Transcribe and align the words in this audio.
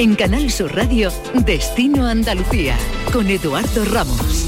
En 0.00 0.14
Canal 0.14 0.50
Sur 0.50 0.74
Radio, 0.74 1.12
Destino 1.44 2.06
Andalucía, 2.06 2.74
con 3.12 3.28
Eduardo 3.28 3.84
Ramos. 3.84 4.46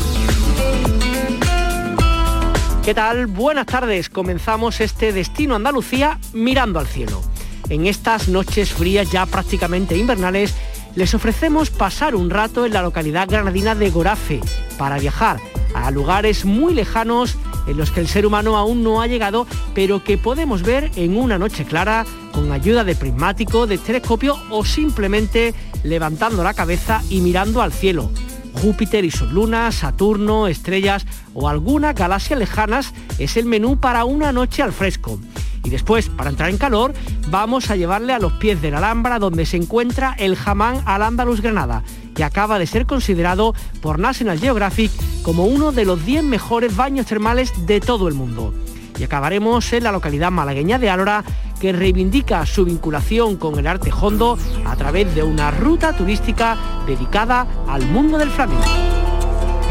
¿Qué 2.82 2.94
tal? 2.94 3.26
Buenas 3.26 3.66
tardes. 3.66 4.08
Comenzamos 4.08 4.80
este 4.80 5.12
Destino 5.12 5.54
Andalucía 5.54 6.18
mirando 6.32 6.78
al 6.78 6.86
cielo. 6.86 7.20
En 7.68 7.86
estas 7.86 8.28
noches 8.28 8.72
frías 8.72 9.12
ya 9.12 9.26
prácticamente 9.26 9.94
invernales, 9.94 10.54
les 10.94 11.12
ofrecemos 11.12 11.68
pasar 11.68 12.14
un 12.14 12.30
rato 12.30 12.64
en 12.64 12.72
la 12.72 12.80
localidad 12.80 13.28
granadina 13.28 13.74
de 13.74 13.90
Gorafe 13.90 14.40
para 14.78 14.98
viajar 14.98 15.36
a 15.74 15.90
lugares 15.90 16.46
muy 16.46 16.72
lejanos 16.72 17.36
en 17.66 17.76
los 17.76 17.90
que 17.90 18.00
el 18.00 18.08
ser 18.08 18.26
humano 18.26 18.56
aún 18.56 18.82
no 18.82 19.00
ha 19.00 19.06
llegado, 19.06 19.46
pero 19.74 20.02
que 20.02 20.18
podemos 20.18 20.62
ver 20.62 20.90
en 20.96 21.16
una 21.16 21.38
noche 21.38 21.64
clara 21.64 22.04
con 22.32 22.50
ayuda 22.52 22.84
de 22.84 22.94
prismático, 22.94 23.66
de 23.66 23.78
telescopio 23.78 24.36
o 24.50 24.64
simplemente 24.64 25.54
levantando 25.84 26.42
la 26.42 26.54
cabeza 26.54 27.02
y 27.10 27.20
mirando 27.20 27.62
al 27.62 27.72
cielo. 27.72 28.10
Júpiter 28.54 29.04
y 29.04 29.10
sus 29.10 29.32
lunas, 29.32 29.76
Saturno, 29.76 30.46
estrellas 30.46 31.06
o 31.34 31.48
algunas 31.48 31.94
galaxias 31.94 32.38
lejanas 32.38 32.92
es 33.18 33.36
el 33.36 33.46
menú 33.46 33.80
para 33.80 34.04
una 34.04 34.32
noche 34.32 34.62
al 34.62 34.72
fresco. 34.72 35.18
Y 35.64 35.70
después, 35.70 36.08
para 36.08 36.30
entrar 36.30 36.50
en 36.50 36.58
calor, 36.58 36.92
vamos 37.28 37.70
a 37.70 37.76
llevarle 37.76 38.12
a 38.12 38.18
los 38.18 38.32
pies 38.34 38.60
de 38.60 38.70
la 38.70 38.78
Alhambra 38.78 39.18
donde 39.18 39.46
se 39.46 39.56
encuentra 39.56 40.14
el 40.18 40.36
jamán 40.36 40.82
al 40.86 41.02
Andalus 41.02 41.40
Granada, 41.40 41.82
que 42.14 42.24
acaba 42.24 42.58
de 42.58 42.66
ser 42.66 42.86
considerado 42.86 43.54
por 43.80 43.98
National 43.98 44.38
Geographic 44.38 44.90
como 45.22 45.44
uno 45.44 45.72
de 45.72 45.84
los 45.84 46.04
10 46.04 46.24
mejores 46.24 46.76
baños 46.76 47.06
termales 47.06 47.66
de 47.66 47.80
todo 47.80 48.08
el 48.08 48.14
mundo. 48.14 48.52
Y 48.98 49.04
acabaremos 49.04 49.72
en 49.72 49.84
la 49.84 49.92
localidad 49.92 50.30
malagueña 50.30 50.78
de 50.78 50.90
Álora, 50.90 51.24
que 51.60 51.72
reivindica 51.72 52.44
su 52.44 52.64
vinculación 52.64 53.36
con 53.36 53.58
el 53.58 53.66
arte 53.66 53.90
hondo 53.92 54.36
a 54.64 54.76
través 54.76 55.14
de 55.14 55.22
una 55.22 55.50
ruta 55.50 55.92
turística 55.96 56.56
dedicada 56.86 57.46
al 57.68 57.86
mundo 57.86 58.18
del 58.18 58.30
flamenco. 58.30 58.66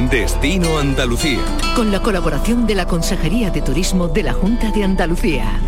Destino 0.10 0.80
Andalucía. 0.80 1.40
Con 1.76 1.92
la 1.92 2.02
colaboración 2.02 2.66
de 2.66 2.76
la 2.76 2.88
Consejería 2.88 3.52
de 3.52 3.62
Turismo 3.62 4.08
de 4.08 4.24
la 4.24 4.34
Junta 4.34 4.72
de 4.72 4.84
Andalucía. 4.84 5.60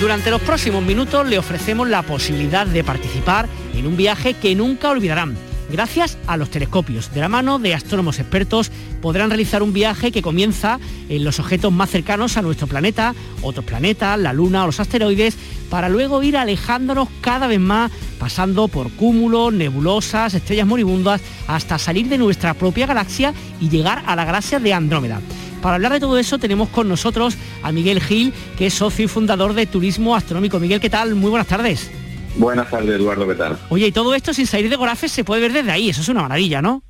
Durante 0.00 0.30
los 0.30 0.42
próximos 0.42 0.82
minutos 0.82 1.26
le 1.26 1.38
ofrecemos 1.38 1.88
la 1.88 2.02
posibilidad 2.02 2.66
de 2.66 2.82
participar 2.82 3.48
en 3.74 3.86
un 3.86 3.96
viaje 3.96 4.34
que 4.34 4.54
nunca 4.54 4.90
olvidarán. 4.90 5.36
Gracias 5.70 6.18
a 6.26 6.36
los 6.36 6.50
telescopios, 6.50 7.12
de 7.14 7.20
la 7.20 7.28
mano 7.28 7.58
de 7.58 7.74
astrónomos 7.74 8.18
expertos, 8.18 8.70
podrán 9.00 9.30
realizar 9.30 9.62
un 9.62 9.72
viaje 9.72 10.12
que 10.12 10.20
comienza 10.20 10.78
en 11.08 11.24
los 11.24 11.40
objetos 11.40 11.72
más 11.72 11.90
cercanos 11.90 12.36
a 12.36 12.42
nuestro 12.42 12.66
planeta, 12.66 13.14
otros 13.40 13.64
planetas, 13.64 14.18
la 14.18 14.32
Luna 14.32 14.64
o 14.64 14.66
los 14.66 14.80
asteroides, 14.80 15.36
para 15.70 15.88
luego 15.88 16.22
ir 16.22 16.36
alejándonos 16.36 17.08
cada 17.20 17.46
vez 17.46 17.60
más, 17.60 17.90
pasando 18.18 18.68
por 18.68 18.90
cúmulos, 18.92 19.52
nebulosas, 19.52 20.34
estrellas 20.34 20.66
moribundas, 20.66 21.22
hasta 21.46 21.78
salir 21.78 22.08
de 22.08 22.18
nuestra 22.18 22.54
propia 22.54 22.86
galaxia 22.86 23.32
y 23.60 23.68
llegar 23.68 24.02
a 24.06 24.16
la 24.16 24.24
galaxia 24.24 24.60
de 24.60 24.74
Andrómeda. 24.74 25.20
Para 25.64 25.76
hablar 25.76 25.92
de 25.92 26.00
todo 26.00 26.18
eso 26.18 26.38
tenemos 26.38 26.68
con 26.68 26.90
nosotros 26.90 27.38
a 27.62 27.72
Miguel 27.72 28.02
Gil, 28.02 28.34
que 28.58 28.66
es 28.66 28.74
socio 28.74 29.06
y 29.06 29.08
fundador 29.08 29.54
de 29.54 29.64
Turismo 29.64 30.14
Astronómico. 30.14 30.60
Miguel, 30.60 30.78
¿qué 30.78 30.90
tal? 30.90 31.14
Muy 31.14 31.30
buenas 31.30 31.46
tardes. 31.46 31.90
Buenas 32.36 32.68
tardes, 32.70 32.90
Eduardo, 32.90 33.26
¿qué 33.26 33.34
tal? 33.34 33.58
Oye, 33.70 33.86
y 33.86 33.92
todo 33.92 34.14
esto 34.14 34.34
sin 34.34 34.46
salir 34.46 34.68
de 34.68 34.76
Gorafe 34.76 35.08
se 35.08 35.24
puede 35.24 35.40
ver 35.40 35.54
desde 35.54 35.70
ahí, 35.70 35.88
eso 35.88 36.02
es 36.02 36.08
una 36.10 36.20
maravilla, 36.20 36.60
¿no? 36.60 36.82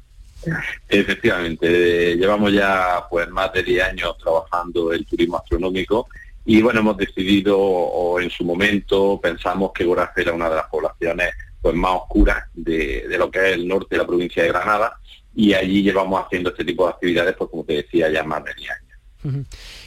Efectivamente, 0.88 2.16
llevamos 2.16 2.52
ya 2.52 3.04
pues 3.08 3.30
más 3.30 3.52
de 3.52 3.62
10 3.62 3.84
años 3.84 4.18
trabajando 4.18 4.92
el 4.92 5.06
turismo 5.06 5.36
astronómico 5.36 6.08
y 6.44 6.60
bueno, 6.60 6.80
hemos 6.80 6.96
decidido 6.96 7.56
o 7.56 8.18
en 8.18 8.28
su 8.28 8.44
momento 8.44 9.20
pensamos 9.22 9.70
que 9.72 9.84
Gorafe 9.84 10.22
era 10.22 10.32
una 10.32 10.50
de 10.50 10.56
las 10.56 10.66
poblaciones 10.66 11.32
pues 11.62 11.76
más 11.76 11.92
oscuras 11.92 12.42
de, 12.52 13.06
de 13.08 13.18
lo 13.18 13.30
que 13.30 13.38
es 13.38 13.54
el 13.54 13.68
norte 13.68 13.94
de 13.94 13.98
la 13.98 14.06
provincia 14.06 14.42
de 14.42 14.48
Granada 14.48 14.98
y 15.34 15.52
allí 15.54 15.82
llevamos 15.82 16.24
haciendo 16.24 16.50
este 16.50 16.64
tipo 16.64 16.86
de 16.86 16.92
actividades, 16.92 17.34
pues 17.36 17.50
como 17.50 17.64
te 17.64 17.74
decía, 17.74 18.10
ya 18.10 18.22
más 18.24 18.44
de 18.44 18.54
10 18.54 18.70
años. 18.70 18.84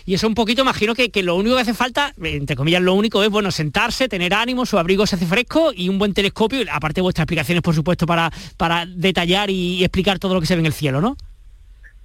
Y 0.06 0.14
eso 0.16 0.28
un 0.28 0.34
poquito, 0.34 0.64
imagino 0.64 0.96
que, 0.96 1.12
que, 1.12 1.22
lo 1.22 1.36
único 1.36 1.56
que 1.56 1.62
hace 1.62 1.74
falta, 1.74 2.14
entre 2.22 2.56
comillas, 2.56 2.82
lo 2.82 2.94
único 2.94 3.22
es, 3.24 3.30
bueno, 3.30 3.52
sentarse, 3.52 4.10
tener 4.10 4.34
ánimo, 4.34 4.66
su 4.66 4.80
abrigo 4.80 5.06
se 5.06 5.16
hace 5.16 5.28
fresco 5.28 5.72
y 5.76 5.90
un 5.90 6.00
buen 6.00 6.14
telescopio, 6.14 6.66
aparte 6.72 7.00
de 7.00 7.04
vuestras 7.04 7.26
explicaciones, 7.26 7.62
por 7.62 7.76
supuesto, 7.76 8.08
para, 8.08 8.32
para 8.58 8.86
detallar 8.88 9.50
y, 9.50 9.84
explicar 9.84 10.18
todo 10.18 10.34
lo 10.34 10.42
que 10.42 10.48
se 10.48 10.56
ve 10.56 10.62
en 10.62 10.66
el 10.66 10.74
cielo, 10.74 11.02
¿no? 11.02 11.16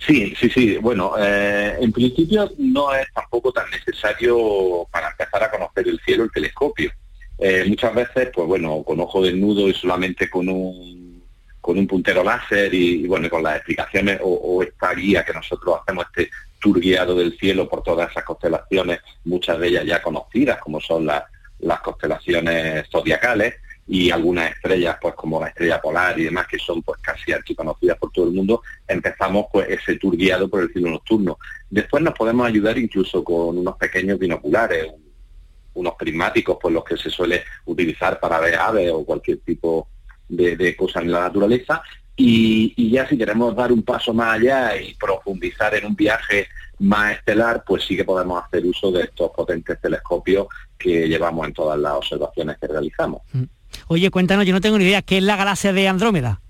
Sí, 0.07 0.35
sí, 0.39 0.51
sí. 0.51 0.77
Bueno, 0.79 1.15
eh, 1.19 1.77
en 1.81 1.93
principio 1.93 2.51
no 2.59 2.93
es 2.95 3.07
tampoco 3.15 3.53
tan 3.53 3.71
necesario 3.71 4.87
para 4.91 5.11
empezar 5.11 5.45
a 5.45 5.51
conocer 5.51 5.89
el 5.89 6.01
cielo 6.05 6.25
el 6.25 6.33
telescopio. 6.33 6.91
Eh, 7.39 7.65
muchas 7.67 7.95
veces, 7.95 8.31
pues 8.35 8.47
bueno, 8.47 8.83
con 8.83 9.01
ojo 9.01 9.23
desnudo 9.23 9.69
y 9.69 9.75
solamente 9.75 10.29
con 10.29 10.49
un 10.49 11.02
con 11.63 11.79
un 11.79 11.87
puntero 11.87 12.25
láser 12.25 12.75
y, 12.75 13.07
bueno, 13.07 13.31
con 13.31 13.45
las 13.45 13.57
explicaciones 13.57 14.19
o, 14.21 14.63
esta 14.63 14.93
guía 14.95 15.25
que 15.25 15.33
nosotros 15.33 15.79
hacemos, 15.81 16.07
este 16.07 16.29
tour 16.61 16.81
guiado 16.81 17.15
del 17.15 17.39
cielo 17.39 17.69
por 17.69 17.83
todas 17.83 18.11
esas 18.11 18.25
constelaciones, 18.25 19.01
muchas 19.25 19.59
de 19.61 19.69
ellas 19.69 19.87
ya 19.87 20.03
conocidas, 20.03 20.59
como 20.59 20.81
son 20.81 21.07
las, 21.07 21.23
las 21.61 21.81
constelaciones 21.81 22.89
zodiacales 22.91 23.55
y 23.87 24.11
algunas 24.11 24.51
estrellas, 24.51 24.97
pues 25.01 25.15
como 25.15 25.41
la 25.41 25.49
estrella 25.49 25.81
polar 25.81 26.19
y 26.19 26.25
demás, 26.25 26.49
que 26.49 26.59
son 26.59 26.83
pues 26.83 27.01
casi 27.01 27.33
archiconocidas 27.33 27.97
por 27.97 28.11
todo 28.11 28.27
el 28.27 28.33
mundo, 28.33 28.63
empezamos 28.89 29.47
pues 29.53 29.69
ese 29.71 29.97
tour 29.99 30.17
guiado 30.17 30.49
por 30.49 30.63
el 30.63 30.73
cielo 30.73 30.91
nocturno. 30.91 31.39
Después 31.71 32.03
nos 32.03 32.15
podemos 32.15 32.45
ayudar 32.45 32.77
incluso 32.77 33.23
con 33.23 33.59
unos 33.59 33.77
pequeños 33.77 34.19
binoculares, 34.19 34.89
unos 35.75 35.95
prismáticos, 35.95 36.59
pues 36.61 36.75
los 36.75 36.85
que 36.85 36.97
se 36.97 37.09
suele 37.09 37.45
utilizar 37.67 38.19
para 38.19 38.41
ver 38.41 38.57
aves 38.57 38.91
o 38.93 39.05
cualquier 39.05 39.39
tipo 39.39 39.89
de, 40.33 40.77
cosas 40.77 41.03
en 41.03 41.13
la 41.13 41.21
naturaleza. 41.21 41.83
Y, 42.17 42.91
ya 42.91 43.09
si 43.09 43.17
queremos 43.17 43.55
dar 43.57 43.73
un 43.73 43.83
paso 43.83 44.13
más 44.13 44.39
allá 44.39 44.77
y 44.77 44.95
profundizar 44.95 45.75
en 45.75 45.87
un 45.87 45.97
viaje 45.97 46.49
más 46.79 47.17
estelar, 47.17 47.65
pues 47.67 47.85
sí 47.85 47.97
que 47.97 48.05
podemos 48.05 48.43
hacer 48.45 48.65
uso 48.67 48.91
de 48.91 49.05
estos 49.05 49.31
potentes 49.31 49.81
telescopios 49.81 50.47
que 50.79 51.09
llevamos 51.09 51.47
en 51.47 51.53
todas 51.53 51.79
las 51.79 51.93
observaciones 51.93 52.59
que 52.59 52.67
realizamos. 52.67 53.23
Mm. 53.33 53.45
Oye, 53.89 54.11
cuéntanos, 54.11 54.45
yo 54.45 54.53
no 54.53 54.61
tengo 54.61 54.79
ni 54.79 54.85
idea, 54.85 55.03
¿qué 55.03 55.19
es 55.19 55.23
la 55.23 55.37
galaxia 55.37 55.73
de 55.73 55.89
Andrómeda? 55.89 56.41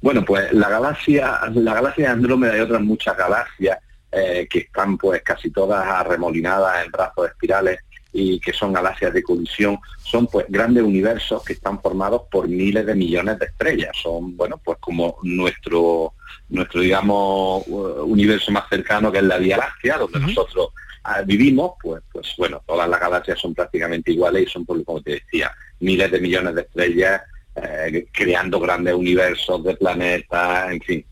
Bueno, 0.00 0.24
pues 0.24 0.52
la 0.52 0.68
galaxia, 0.68 1.40
la 1.54 1.74
galaxia 1.74 2.06
de 2.06 2.12
Andrómeda 2.12 2.56
y 2.56 2.60
otras 2.60 2.82
muchas 2.82 3.16
galaxias 3.16 3.78
eh, 4.12 4.46
que 4.48 4.60
están 4.60 4.96
pues 4.96 5.22
casi 5.22 5.50
todas 5.50 5.84
arremolinadas 5.84 6.84
en 6.84 6.92
brazos 6.92 7.28
espirales 7.28 7.80
y 8.16 8.40
que 8.40 8.52
son 8.52 8.72
galaxias 8.72 9.12
de 9.12 9.22
colisión, 9.22 9.78
son 10.02 10.26
pues 10.26 10.46
grandes 10.48 10.82
universos 10.82 11.44
que 11.44 11.52
están 11.52 11.80
formados 11.80 12.22
por 12.30 12.48
miles 12.48 12.86
de 12.86 12.94
millones 12.94 13.38
de 13.38 13.46
estrellas. 13.46 13.90
Son, 14.02 14.36
bueno, 14.36 14.58
pues 14.64 14.78
como 14.80 15.18
nuestro, 15.22 16.14
nuestro 16.48 16.80
digamos, 16.80 17.66
universo 17.66 18.50
más 18.52 18.64
cercano 18.70 19.12
que 19.12 19.18
es 19.18 19.24
la 19.24 19.36
Vía 19.36 19.58
Láctea, 19.58 19.98
donde 19.98 20.20
nosotros 20.20 20.70
ah, 21.04 21.20
vivimos, 21.22 21.72
pues, 21.82 22.02
pues 22.10 22.34
bueno, 22.38 22.62
todas 22.66 22.88
las 22.88 22.98
galaxias 22.98 23.38
son 23.38 23.54
prácticamente 23.54 24.12
iguales 24.12 24.44
y 24.44 24.50
son, 24.50 24.64
como 24.64 25.02
te 25.02 25.12
decía, 25.12 25.52
miles 25.80 26.10
de 26.10 26.20
millones 26.20 26.54
de 26.54 26.62
estrellas 26.62 27.20
eh, 27.54 28.06
creando 28.12 28.60
grandes 28.60 28.94
universos 28.94 29.62
de 29.64 29.76
planetas, 29.76 30.72
en 30.72 30.80
fin. 30.80 31.06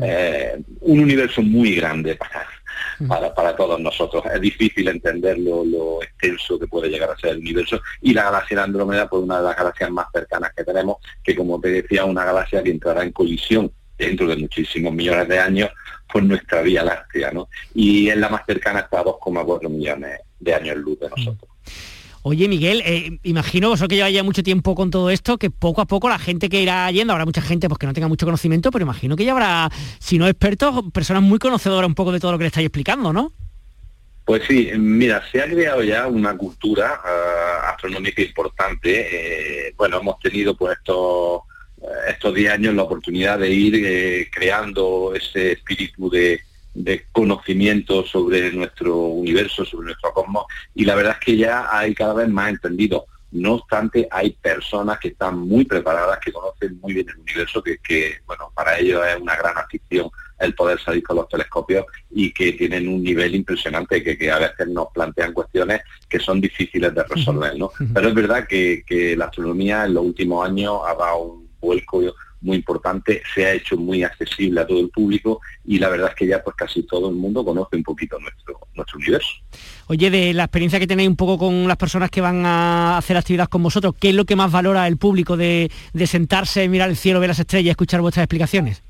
Eh, 0.00 0.60
un 0.80 1.00
universo 1.00 1.42
muy 1.42 1.74
grande 1.74 2.14
para, 2.14 2.46
para, 3.06 3.34
para 3.34 3.56
todos 3.56 3.80
nosotros. 3.80 4.24
Es 4.32 4.40
difícil 4.40 4.88
entender 4.88 5.38
lo, 5.38 6.02
extenso 6.02 6.58
que 6.58 6.66
puede 6.66 6.88
llegar 6.88 7.10
a 7.10 7.16
ser 7.16 7.30
el 7.30 7.38
universo 7.38 7.80
y 8.00 8.12
la 8.12 8.24
galaxia 8.24 8.58
de 8.58 8.62
Andrómeda, 8.64 9.08
pues 9.08 9.22
una 9.22 9.38
de 9.38 9.44
las 9.44 9.56
galaxias 9.56 9.90
más 9.90 10.06
cercanas 10.12 10.52
que 10.56 10.64
tenemos, 10.64 10.96
que 11.22 11.36
como 11.36 11.60
te 11.60 11.68
decía, 11.68 12.04
una 12.04 12.24
galaxia 12.24 12.62
que 12.62 12.70
entrará 12.70 13.02
en 13.02 13.12
colisión 13.12 13.70
dentro 13.96 14.26
de 14.26 14.36
muchísimos 14.36 14.92
millones 14.92 15.28
de 15.28 15.38
años 15.38 15.70
por 16.10 16.22
nuestra 16.22 16.62
Vía 16.62 16.84
Láctea, 16.84 17.32
¿no? 17.32 17.48
Y 17.74 18.08
es 18.08 18.16
la 18.16 18.28
más 18.28 18.42
cercana 18.46 18.80
hasta 18.80 19.04
2,4 19.04 19.68
millones 19.68 20.20
de 20.38 20.54
años 20.54 20.76
luz 20.76 20.98
de 21.00 21.10
nosotros. 21.10 21.50
Oye, 22.30 22.46
Miguel, 22.46 22.82
eh, 22.84 23.20
imagino, 23.22 23.70
vosotros 23.70 23.88
que 23.88 23.94
lleváis 23.94 24.14
ya 24.14 24.22
mucho 24.22 24.42
tiempo 24.42 24.74
con 24.74 24.90
todo 24.90 25.08
esto, 25.08 25.38
que 25.38 25.48
poco 25.50 25.80
a 25.80 25.86
poco 25.86 26.10
la 26.10 26.18
gente 26.18 26.50
que 26.50 26.60
irá 26.60 26.90
yendo, 26.90 27.14
habrá 27.14 27.24
mucha 27.24 27.40
gente 27.40 27.70
pues, 27.70 27.78
que 27.78 27.86
no 27.86 27.94
tenga 27.94 28.06
mucho 28.06 28.26
conocimiento, 28.26 28.70
pero 28.70 28.82
imagino 28.82 29.16
que 29.16 29.24
ya 29.24 29.32
habrá, 29.32 29.70
si 29.98 30.18
no 30.18 30.28
expertos, 30.28 30.84
personas 30.92 31.22
muy 31.22 31.38
conocedoras 31.38 31.88
un 31.88 31.94
poco 31.94 32.12
de 32.12 32.20
todo 32.20 32.32
lo 32.32 32.36
que 32.36 32.44
le 32.44 32.48
estáis 32.48 32.66
explicando, 32.66 33.14
¿no? 33.14 33.32
Pues 34.26 34.42
sí, 34.46 34.70
mira, 34.76 35.22
se 35.32 35.40
ha 35.40 35.48
creado 35.48 35.82
ya 35.82 36.06
una 36.06 36.36
cultura 36.36 37.00
uh, 37.02 37.70
astronómica 37.70 38.20
importante. 38.20 39.68
Eh, 39.68 39.74
bueno, 39.74 39.98
hemos 39.98 40.20
tenido 40.20 40.54
pues 40.54 40.76
estos, 40.76 41.40
eh, 41.80 42.10
estos 42.10 42.34
10 42.34 42.52
años 42.52 42.74
la 42.74 42.82
oportunidad 42.82 43.38
de 43.38 43.50
ir 43.50 44.30
creando 44.30 45.14
ese 45.14 45.52
espíritu 45.52 46.10
de, 46.10 46.42
de 46.74 47.06
conocimiento 47.12 48.04
sobre 48.04 48.52
nuestro 48.52 48.96
universo, 48.96 49.64
sobre 49.64 49.86
nuestro 49.86 50.12
cosmos, 50.12 50.44
y 50.74 50.84
la 50.84 50.94
verdad 50.94 51.16
es 51.18 51.24
que 51.24 51.36
ya 51.36 51.68
hay 51.70 51.94
cada 51.94 52.14
vez 52.14 52.28
más 52.28 52.50
entendido. 52.50 53.06
No 53.30 53.54
obstante, 53.54 54.08
hay 54.10 54.30
personas 54.30 54.98
que 54.98 55.08
están 55.08 55.38
muy 55.38 55.64
preparadas, 55.64 56.18
que 56.18 56.32
conocen 56.32 56.80
muy 56.80 56.94
bien 56.94 57.08
el 57.10 57.18
universo, 57.18 57.62
que, 57.62 57.78
bueno, 58.26 58.50
para 58.54 58.78
ellos 58.78 59.02
es 59.06 59.20
una 59.20 59.36
gran 59.36 59.58
afición 59.58 60.10
el 60.38 60.54
poder 60.54 60.80
salir 60.80 61.02
con 61.02 61.16
los 61.16 61.28
telescopios 61.28 61.84
y 62.10 62.32
que 62.32 62.52
tienen 62.52 62.88
un 62.88 63.02
nivel 63.02 63.34
impresionante 63.34 64.02
que, 64.02 64.16
que 64.16 64.30
a 64.30 64.38
veces 64.38 64.68
nos 64.68 64.88
plantean 64.94 65.32
cuestiones 65.32 65.82
que 66.08 66.20
son 66.20 66.40
difíciles 66.40 66.94
de 66.94 67.02
resolver, 67.02 67.58
¿no? 67.58 67.70
Pero 67.92 68.08
es 68.08 68.14
verdad 68.14 68.46
que, 68.46 68.84
que 68.86 69.16
la 69.16 69.26
astronomía 69.26 69.84
en 69.84 69.94
los 69.94 70.04
últimos 70.04 70.46
años 70.46 70.80
ha 70.86 70.94
dado 70.94 71.18
un 71.18 71.48
vuelco 71.60 72.02
muy 72.40 72.56
importante, 72.56 73.22
se 73.34 73.46
ha 73.46 73.52
hecho 73.52 73.76
muy 73.76 74.02
accesible 74.02 74.60
a 74.60 74.66
todo 74.66 74.80
el 74.80 74.90
público 74.90 75.40
y 75.64 75.78
la 75.78 75.88
verdad 75.88 76.10
es 76.10 76.14
que 76.14 76.26
ya 76.26 76.42
pues 76.42 76.56
casi 76.56 76.82
todo 76.84 77.08
el 77.08 77.16
mundo 77.16 77.44
conoce 77.44 77.76
un 77.76 77.82
poquito 77.82 78.18
nuestro, 78.18 78.60
nuestro 78.74 78.98
universo. 78.98 79.28
Oye, 79.86 80.10
de 80.10 80.34
la 80.34 80.44
experiencia 80.44 80.78
que 80.78 80.86
tenéis 80.86 81.08
un 81.08 81.16
poco 81.16 81.38
con 81.38 81.66
las 81.66 81.76
personas 81.76 82.10
que 82.10 82.20
van 82.20 82.44
a 82.46 82.98
hacer 82.98 83.16
actividad 83.16 83.48
con 83.48 83.62
vosotros, 83.62 83.94
¿qué 83.98 84.10
es 84.10 84.14
lo 84.14 84.24
que 84.24 84.36
más 84.36 84.52
valora 84.52 84.86
el 84.86 84.96
público 84.96 85.36
de, 85.36 85.70
de 85.92 86.06
sentarse, 86.06 86.68
mirar 86.68 86.90
el 86.90 86.96
cielo, 86.96 87.20
ver 87.20 87.28
las 87.28 87.38
estrellas, 87.38 87.72
escuchar 87.72 88.00
vuestras 88.00 88.24
explicaciones? 88.24 88.82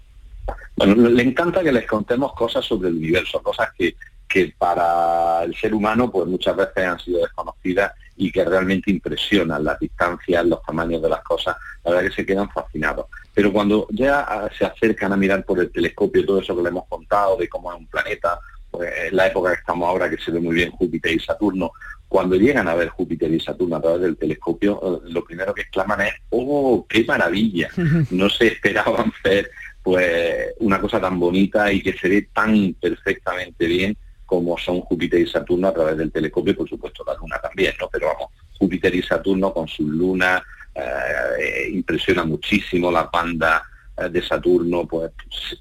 Bueno, 0.76 0.94
le 1.08 1.22
encanta 1.22 1.62
que 1.62 1.72
les 1.72 1.86
contemos 1.86 2.32
cosas 2.34 2.64
sobre 2.64 2.88
el 2.88 2.96
universo, 2.96 3.42
cosas 3.42 3.68
que, 3.76 3.96
que 4.28 4.54
para 4.56 5.42
el 5.42 5.54
ser 5.56 5.74
humano 5.74 6.10
pues 6.10 6.26
muchas 6.28 6.54
veces 6.54 6.84
han 6.84 7.00
sido 7.00 7.20
desconocidas 7.20 7.92
y 8.18 8.32
que 8.32 8.44
realmente 8.44 8.90
impresionan 8.90 9.64
las 9.64 9.78
distancias, 9.78 10.44
los 10.44 10.62
tamaños 10.62 11.00
de 11.00 11.08
las 11.08 11.22
cosas, 11.22 11.56
la 11.84 11.92
verdad 11.92 12.08
que 12.08 12.16
se 12.16 12.26
quedan 12.26 12.50
fascinados. 12.50 13.06
Pero 13.32 13.52
cuando 13.52 13.86
ya 13.90 14.50
se 14.58 14.64
acercan 14.64 15.12
a 15.12 15.16
mirar 15.16 15.44
por 15.44 15.60
el 15.60 15.70
telescopio 15.70 16.26
todo 16.26 16.40
eso 16.40 16.56
que 16.56 16.62
le 16.62 16.68
hemos 16.68 16.86
contado 16.88 17.36
de 17.36 17.48
cómo 17.48 17.72
es 17.72 17.78
un 17.78 17.86
planeta, 17.86 18.40
pues 18.70 18.90
en 19.06 19.16
la 19.16 19.28
época 19.28 19.50
que 19.50 19.60
estamos 19.60 19.88
ahora 19.88 20.10
que 20.10 20.18
se 20.18 20.32
ve 20.32 20.40
muy 20.40 20.56
bien 20.56 20.72
Júpiter 20.72 21.12
y 21.12 21.20
Saturno, 21.20 21.70
cuando 22.08 22.36
llegan 22.36 22.68
a 22.68 22.74
ver 22.74 22.88
Júpiter 22.88 23.30
y 23.30 23.38
Saturno 23.38 23.76
a 23.76 23.80
través 23.80 24.00
del 24.00 24.16
telescopio, 24.16 24.80
eh, 24.82 25.10
lo 25.10 25.24
primero 25.24 25.54
que 25.54 25.62
exclaman 25.62 26.00
es, 26.00 26.14
¡oh, 26.30 26.84
qué 26.88 27.04
maravilla! 27.04 27.68
No 28.10 28.28
se 28.28 28.48
esperaban 28.48 29.12
ver 29.22 29.50
pues 29.82 30.54
una 30.58 30.80
cosa 30.80 31.00
tan 31.00 31.18
bonita 31.20 31.72
y 31.72 31.82
que 31.82 31.92
se 31.92 32.08
ve 32.08 32.28
tan 32.32 32.74
perfectamente 32.74 33.66
bien 33.66 33.96
como 34.28 34.58
son 34.58 34.82
Júpiter 34.82 35.20
y 35.20 35.26
Saturno 35.26 35.68
a 35.68 35.72
través 35.72 35.96
del 35.96 36.12
telescopio 36.12 36.54
por 36.54 36.68
supuesto 36.68 37.02
la 37.06 37.14
Luna 37.14 37.38
también, 37.42 37.72
¿no? 37.80 37.88
Pero 37.90 38.08
vamos, 38.08 38.30
Júpiter 38.58 38.94
y 38.94 39.02
Saturno 39.02 39.54
con 39.54 39.66
sus 39.66 39.88
lunas 39.88 40.42
eh, 40.74 41.70
impresiona 41.72 42.24
muchísimo 42.24 42.90
la 42.92 43.04
banda 43.04 43.62
eh, 43.96 44.10
de 44.10 44.22
Saturno, 44.22 44.86
pues 44.86 45.10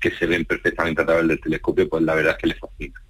que 0.01 0.11
se 0.11 0.25
ven 0.25 0.43
perfectamente 0.43 1.01
a 1.01 1.05
través 1.05 1.29
del 1.29 1.39
telescopio, 1.39 1.87
pues 1.87 2.03
la 2.03 2.13
verdad 2.13 2.33
es 2.33 2.37
que 2.39 2.47
le 2.47 2.55
fascina. 2.55 3.01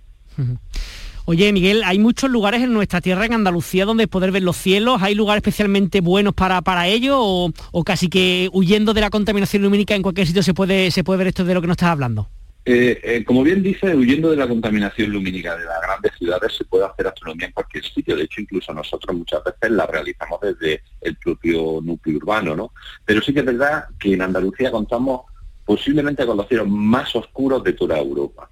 Oye, 1.26 1.52
Miguel, 1.52 1.82
hay 1.84 1.98
muchos 1.98 2.30
lugares 2.30 2.62
en 2.62 2.72
nuestra 2.72 3.02
tierra, 3.02 3.26
en 3.26 3.34
Andalucía, 3.34 3.86
donde 3.86 4.08
poder 4.08 4.32
ver 4.32 4.44
los 4.44 4.58
cielos. 4.58 5.02
¿Hay 5.02 5.16
lugares 5.16 5.40
especialmente 5.40 6.02
buenos 6.02 6.36
para, 6.36 6.62
para 6.62 6.88
ello? 6.88 7.18
O, 7.20 7.52
o, 7.72 7.84
casi 7.84 8.10
que 8.10 8.48
huyendo 8.54 8.94
de 8.94 9.02
la 9.02 9.10
contaminación 9.10 9.64
lumínica 9.64 9.96
en 9.96 10.04
cualquier 10.04 10.28
sitio 10.28 10.44
se 10.44 10.54
puede, 10.54 10.92
se 10.92 11.04
puede 11.04 11.18
ver 11.18 11.28
esto 11.28 11.44
de 11.44 11.56
lo 11.56 11.62
que 11.62 11.68
nos 11.68 11.74
estás 11.74 11.90
hablando? 11.90 12.30
Eh, 12.70 13.00
eh, 13.02 13.24
como 13.24 13.44
bien 13.44 13.64
dice, 13.64 13.96
huyendo 13.96 14.30
de 14.30 14.36
la 14.36 14.46
contaminación 14.46 15.10
lumínica 15.10 15.56
de 15.56 15.64
las 15.64 15.80
grandes 15.82 16.12
ciudades 16.18 16.52
se 16.54 16.66
puede 16.66 16.84
hacer 16.84 17.08
astronomía 17.08 17.48
en 17.48 17.54
cualquier 17.54 17.82
sitio. 17.86 18.18
De 18.18 18.24
hecho, 18.24 18.42
incluso 18.42 18.74
nosotros 18.74 19.16
muchas 19.16 19.42
veces 19.42 19.72
la 19.72 19.86
realizamos 19.86 20.42
desde 20.42 20.82
el 21.00 21.16
propio 21.16 21.80
núcleo 21.82 22.18
urbano, 22.18 22.58
¿no? 22.58 22.74
Pero 23.06 23.22
sí 23.22 23.34
que 23.34 23.40
es 23.40 23.46
verdad 23.46 23.86
que 23.98 24.12
en 24.12 24.22
Andalucía 24.22 24.70
contamos 24.70 25.22
posiblemente 25.64 26.26
con 26.26 26.36
los 26.36 26.46
cielos 26.50 26.68
más 26.68 27.16
oscuros 27.16 27.64
de 27.64 27.72
toda 27.72 27.98
Europa. 28.00 28.50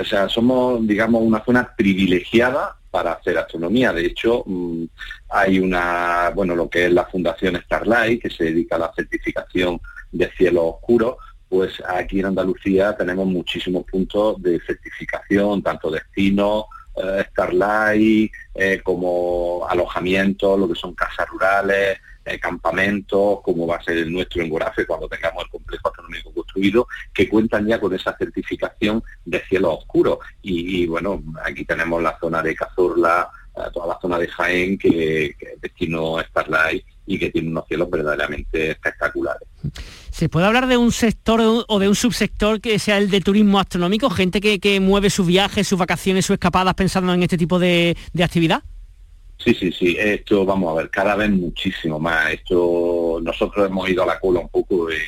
O 0.00 0.04
sea, 0.04 0.28
somos, 0.28 0.84
digamos, 0.84 1.22
una 1.22 1.44
zona 1.44 1.76
privilegiada 1.76 2.76
para 2.90 3.12
hacer 3.12 3.38
astronomía. 3.38 3.92
De 3.92 4.06
hecho, 4.06 4.42
mmm, 4.46 4.82
hay 5.28 5.60
una, 5.60 6.32
bueno, 6.34 6.56
lo 6.56 6.68
que 6.68 6.86
es 6.86 6.92
la 6.92 7.04
Fundación 7.04 7.54
Starlight, 7.64 8.20
que 8.20 8.30
se 8.30 8.46
dedica 8.46 8.74
a 8.74 8.80
la 8.80 8.92
certificación 8.96 9.80
de 10.10 10.28
cielos 10.32 10.64
oscuros, 10.66 11.18
pues 11.54 11.80
aquí 11.86 12.18
en 12.18 12.26
Andalucía 12.26 12.96
tenemos 12.96 13.28
muchísimos 13.28 13.84
puntos 13.84 14.42
de 14.42 14.60
certificación, 14.66 15.62
tanto 15.62 15.88
destino, 15.88 16.66
eh, 16.96 17.24
Starlight, 17.30 18.32
eh, 18.56 18.80
como 18.82 19.64
alojamientos, 19.70 20.58
lo 20.58 20.66
que 20.66 20.74
son 20.74 20.96
casas 20.96 21.28
rurales, 21.28 22.00
eh, 22.24 22.40
campamentos, 22.40 23.40
como 23.42 23.68
va 23.68 23.76
a 23.76 23.82
ser 23.84 23.98
el 23.98 24.12
nuestro 24.12 24.42
en 24.42 24.48
Gorafe 24.50 24.84
cuando 24.84 25.06
tengamos 25.06 25.44
el 25.44 25.50
complejo 25.50 25.90
astronómico 25.90 26.34
construido, 26.34 26.88
que 27.14 27.28
cuentan 27.28 27.68
ya 27.68 27.78
con 27.78 27.94
esa 27.94 28.16
certificación 28.16 29.00
de 29.24 29.38
cielo 29.44 29.74
oscuro. 29.74 30.18
Y, 30.42 30.88
bueno, 30.88 31.22
aquí 31.44 31.64
tenemos 31.64 32.02
la 32.02 32.18
zona 32.18 32.42
de 32.42 32.56
Cazorla, 32.56 33.30
toda 33.72 33.94
la 33.94 34.00
zona 34.00 34.18
de 34.18 34.26
Jaén, 34.26 34.76
que, 34.76 35.36
que 35.38 35.52
es 35.52 35.60
destino 35.60 36.18
Starlight 36.20 36.84
y 37.06 37.16
que 37.16 37.30
tiene 37.30 37.50
unos 37.50 37.68
cielos 37.68 37.88
verdaderamente 37.88 38.72
espectaculares. 38.72 39.53
¿Se 40.10 40.28
puede 40.28 40.46
hablar 40.46 40.66
de 40.66 40.76
un 40.76 40.92
sector 40.92 41.40
o 41.66 41.78
de 41.78 41.88
un 41.88 41.94
subsector 41.94 42.60
que 42.60 42.78
sea 42.78 42.98
el 42.98 43.10
de 43.10 43.20
turismo 43.20 43.58
astronómico? 43.58 44.10
¿Gente 44.10 44.40
que, 44.40 44.60
que 44.60 44.80
mueve 44.80 45.10
sus 45.10 45.26
viajes, 45.26 45.66
sus 45.66 45.78
vacaciones, 45.78 46.26
sus 46.26 46.34
escapadas 46.34 46.74
pensando 46.74 47.12
en 47.12 47.22
este 47.22 47.38
tipo 47.38 47.58
de, 47.58 47.96
de 48.12 48.24
actividad? 48.24 48.62
Sí, 49.38 49.54
sí, 49.54 49.72
sí, 49.72 49.96
esto 49.98 50.44
vamos 50.46 50.72
a 50.72 50.76
ver, 50.76 50.90
cada 50.90 51.16
vez 51.16 51.30
muchísimo 51.30 51.98
más. 51.98 52.32
Esto 52.32 53.18
nosotros 53.22 53.66
hemos 53.68 53.88
ido 53.88 54.02
a 54.02 54.06
la 54.06 54.18
cola 54.18 54.40
un 54.40 54.48
poco 54.48 54.90
en, 54.90 54.98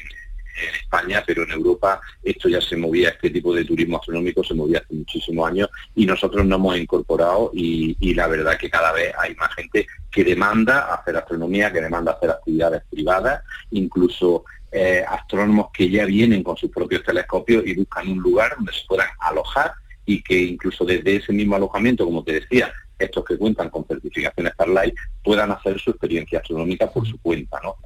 en 0.62 0.74
España, 0.74 1.22
pero 1.26 1.42
en 1.42 1.50
Europa 1.52 2.00
esto 2.22 2.48
ya 2.48 2.60
se 2.60 2.76
movía, 2.76 3.10
este 3.10 3.30
tipo 3.30 3.54
de 3.54 3.64
turismo 3.64 3.98
astronómico 3.98 4.42
se 4.42 4.54
movía 4.54 4.78
hace 4.78 4.94
muchísimos 4.94 5.48
años 5.48 5.68
y 5.94 6.06
nosotros 6.06 6.44
nos 6.46 6.58
hemos 6.58 6.78
incorporado 6.78 7.50
y, 7.54 8.14
la 8.14 8.28
verdad 8.28 8.56
que 8.56 8.70
cada 8.70 8.92
vez 8.92 9.12
hay 9.18 9.34
más 9.34 9.54
gente 9.54 9.86
que 10.10 10.24
demanda 10.24 10.94
hacer 10.94 11.16
astronomía, 11.16 11.70
que 11.70 11.82
demanda 11.82 12.12
hacer 12.12 12.30
actividades 12.30 12.82
privadas, 12.90 13.42
incluso 13.70 14.44
eh, 14.72 15.04
astrónomos 15.06 15.68
que 15.72 15.90
ya 15.90 16.06
vienen 16.06 16.42
con 16.42 16.56
sus 16.56 16.70
propios 16.70 17.02
telescopios 17.02 17.66
y 17.66 17.74
buscan 17.74 18.08
un 18.08 18.18
lugar 18.20 18.54
donde 18.56 18.72
se 18.72 18.86
puedan 18.88 19.08
alojar 19.20 19.72
y 20.06 20.22
que 20.22 20.38
incluso 20.38 20.84
desde 20.84 21.16
ese 21.16 21.32
mismo 21.32 21.56
alojamiento, 21.56 22.06
como 22.06 22.24
te 22.24 22.40
decía, 22.40 22.72
estos 22.98 23.24
que 23.24 23.36
cuentan 23.36 23.68
con 23.68 23.84
certificación 23.84 24.46
Starlight 24.48 24.94
puedan 25.22 25.52
hacer 25.52 25.78
su 25.78 25.90
experiencia 25.90 26.38
astronómica 26.38 26.90
por 26.90 27.06
su 27.06 27.20
cuenta, 27.20 27.60
¿no? 27.62 27.76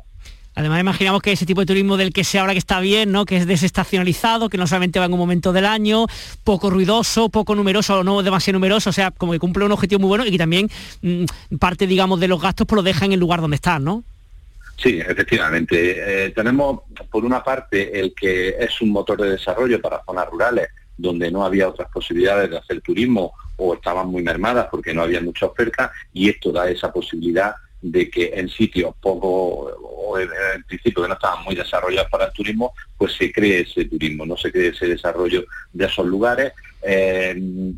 Además 0.54 0.80
imaginamos 0.80 1.22
que 1.22 1.32
ese 1.32 1.46
tipo 1.46 1.60
de 1.60 1.66
turismo 1.66 1.96
del 1.96 2.12
que 2.12 2.24
se 2.24 2.38
habla 2.38 2.52
que 2.52 2.58
está 2.58 2.80
bien, 2.80 3.12
¿no? 3.12 3.24
que 3.24 3.36
es 3.36 3.46
desestacionalizado, 3.46 4.48
que 4.48 4.58
no 4.58 4.66
solamente 4.66 4.98
va 4.98 5.06
en 5.06 5.12
un 5.12 5.18
momento 5.18 5.52
del 5.52 5.64
año, 5.64 6.06
poco 6.44 6.70
ruidoso, 6.70 7.28
poco 7.28 7.54
numeroso, 7.54 8.02
no 8.02 8.22
demasiado 8.22 8.58
numeroso, 8.58 8.90
o 8.90 8.92
sea, 8.92 9.10
como 9.10 9.32
que 9.32 9.38
cumple 9.38 9.64
un 9.64 9.72
objetivo 9.72 10.00
muy 10.00 10.08
bueno 10.08 10.26
y 10.26 10.30
que 10.30 10.38
también 10.38 10.68
mmm, 11.02 11.24
parte, 11.58 11.86
digamos, 11.86 12.18
de 12.18 12.28
los 12.28 12.40
gastos 12.42 12.66
pues 12.66 12.76
lo 12.76 12.82
deja 12.82 13.04
en 13.04 13.12
el 13.12 13.20
lugar 13.20 13.40
donde 13.40 13.56
están, 13.56 13.84
¿no? 13.84 14.02
Sí, 14.76 14.98
efectivamente. 14.98 16.26
Eh, 16.26 16.30
tenemos, 16.30 16.80
por 17.10 17.24
una 17.24 17.44
parte, 17.44 18.00
el 18.00 18.14
que 18.14 18.56
es 18.58 18.80
un 18.80 18.90
motor 18.90 19.20
de 19.20 19.32
desarrollo 19.32 19.80
para 19.80 20.02
zonas 20.04 20.26
rurales, 20.30 20.68
donde 20.96 21.30
no 21.30 21.44
había 21.44 21.68
otras 21.68 21.88
posibilidades 21.90 22.50
de 22.50 22.58
hacer 22.58 22.80
turismo 22.80 23.32
o 23.56 23.74
estaban 23.74 24.08
muy 24.08 24.22
mermadas 24.22 24.68
porque 24.70 24.94
no 24.94 25.02
había 25.02 25.20
mucha 25.20 25.46
oferta, 25.46 25.92
y 26.14 26.30
esto 26.30 26.50
da 26.50 26.68
esa 26.70 26.90
posibilidad 26.90 27.54
de 27.82 28.10
que 28.10 28.32
en 28.34 28.48
sitios 28.48 28.94
poco 29.00 29.28
o 29.28 30.18
en, 30.18 30.28
principio 30.66 31.02
que 31.02 31.08
no 31.08 31.14
estaban 31.14 31.44
muy 31.44 31.54
desarrollados 31.54 32.10
para 32.10 32.26
el 32.26 32.32
turismo, 32.32 32.72
pues 32.96 33.14
se 33.14 33.32
cree 33.32 33.60
ese 33.60 33.84
turismo, 33.86 34.26
no 34.26 34.36
se 34.36 34.52
cree 34.52 34.68
ese 34.68 34.86
desarrollo 34.86 35.44
de 35.72 35.84
esos 35.86 36.06
lugares. 36.06 36.52
Eh, 36.82 37.72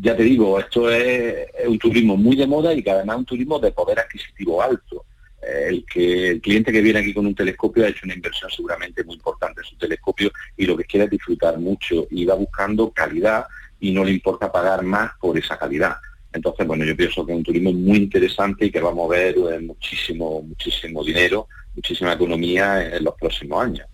ya 0.00 0.16
te 0.16 0.22
digo, 0.22 0.58
esto 0.60 0.90
es, 0.90 1.48
es, 1.58 1.66
un 1.66 1.78
turismo 1.78 2.16
muy 2.16 2.36
de 2.36 2.46
moda 2.46 2.72
y 2.74 2.82
que 2.82 2.90
además 2.90 3.16
es 3.16 3.20
un 3.20 3.26
turismo 3.26 3.58
de 3.58 3.72
poder 3.72 4.00
adquisitivo 4.00 4.62
alto. 4.62 5.04
Eh, 5.42 5.66
el 5.68 5.84
que 5.86 6.30
el 6.30 6.40
cliente 6.40 6.72
que 6.72 6.80
viene 6.80 6.98
aquí 6.98 7.14
con 7.14 7.26
un 7.26 7.34
telescopio 7.34 7.84
ha 7.84 7.88
hecho 7.88 8.04
una 8.04 8.14
inversión 8.14 8.50
seguramente 8.50 9.04
muy 9.04 9.16
importante 9.16 9.60
en 9.60 9.66
su 9.66 9.76
telescopio 9.76 10.30
y 10.56 10.66
lo 10.66 10.76
que 10.76 10.84
quiere 10.84 11.04
es 11.04 11.10
disfrutar 11.10 11.58
mucho 11.58 12.06
y 12.10 12.24
va 12.24 12.34
buscando 12.34 12.90
calidad 12.90 13.46
y 13.80 13.92
no 13.92 14.04
le 14.04 14.12
importa 14.12 14.50
pagar 14.50 14.82
más 14.82 15.12
por 15.20 15.38
esa 15.38 15.56
calidad. 15.56 15.96
Entonces, 16.32 16.66
bueno, 16.66 16.84
yo 16.84 16.96
pienso 16.96 17.24
que 17.24 17.32
es 17.32 17.38
un 17.38 17.44
turismo 17.44 17.72
muy 17.72 17.98
interesante 17.98 18.66
y 18.66 18.70
que 18.70 18.80
va 18.80 18.90
a 18.90 18.94
mover 18.94 19.36
eh, 19.36 19.60
muchísimo, 19.60 20.42
muchísimo 20.42 21.02
dinero, 21.02 21.48
muchísima 21.74 22.12
economía 22.12 22.84
en, 22.84 22.94
en 22.94 23.04
los 23.04 23.14
próximos 23.14 23.64
años. 23.64 23.86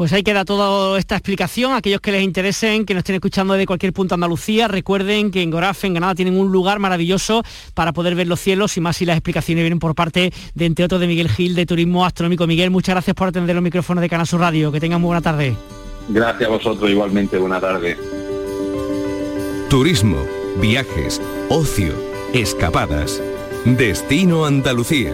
Pues 0.00 0.14
ahí 0.14 0.22
queda 0.22 0.46
toda 0.46 0.98
esta 0.98 1.14
explicación. 1.14 1.74
Aquellos 1.74 2.00
que 2.00 2.10
les 2.10 2.22
interesen, 2.22 2.86
que 2.86 2.94
nos 2.94 3.02
estén 3.02 3.16
escuchando 3.16 3.52
desde 3.52 3.66
cualquier 3.66 3.92
punto 3.92 4.14
de 4.14 4.16
Andalucía, 4.16 4.66
recuerden 4.66 5.30
que 5.30 5.42
en 5.42 5.50
Gorafe, 5.50 5.88
en 5.88 5.92
Granada, 5.92 6.14
tienen 6.14 6.38
un 6.38 6.50
lugar 6.50 6.78
maravilloso 6.78 7.42
para 7.74 7.92
poder 7.92 8.14
ver 8.14 8.26
los 8.26 8.40
cielos 8.40 8.76
y 8.78 8.80
más 8.80 8.96
si 8.96 9.04
las 9.04 9.16
explicaciones 9.16 9.62
vienen 9.62 9.78
por 9.78 9.94
parte 9.94 10.32
de, 10.54 10.64
entre 10.64 10.86
otros, 10.86 11.02
de 11.02 11.06
Miguel 11.06 11.28
Gil, 11.28 11.54
de 11.54 11.66
Turismo 11.66 12.06
Astronómico. 12.06 12.46
Miguel, 12.46 12.70
muchas 12.70 12.94
gracias 12.94 13.14
por 13.14 13.28
atender 13.28 13.54
los 13.54 13.62
micrófonos 13.62 14.00
de 14.00 14.08
Canasur 14.08 14.40
Radio. 14.40 14.72
Que 14.72 14.80
tengan 14.80 15.02
muy 15.02 15.08
buena 15.08 15.20
tarde. 15.20 15.54
Gracias 16.08 16.48
a 16.48 16.52
vosotros, 16.52 16.90
igualmente. 16.90 17.36
Buena 17.36 17.60
tarde. 17.60 17.98
Turismo, 19.68 20.24
viajes, 20.58 21.20
ocio, 21.48 21.92
escapadas. 22.32 23.22
Destino 23.64 24.46
Andalucía. 24.46 25.12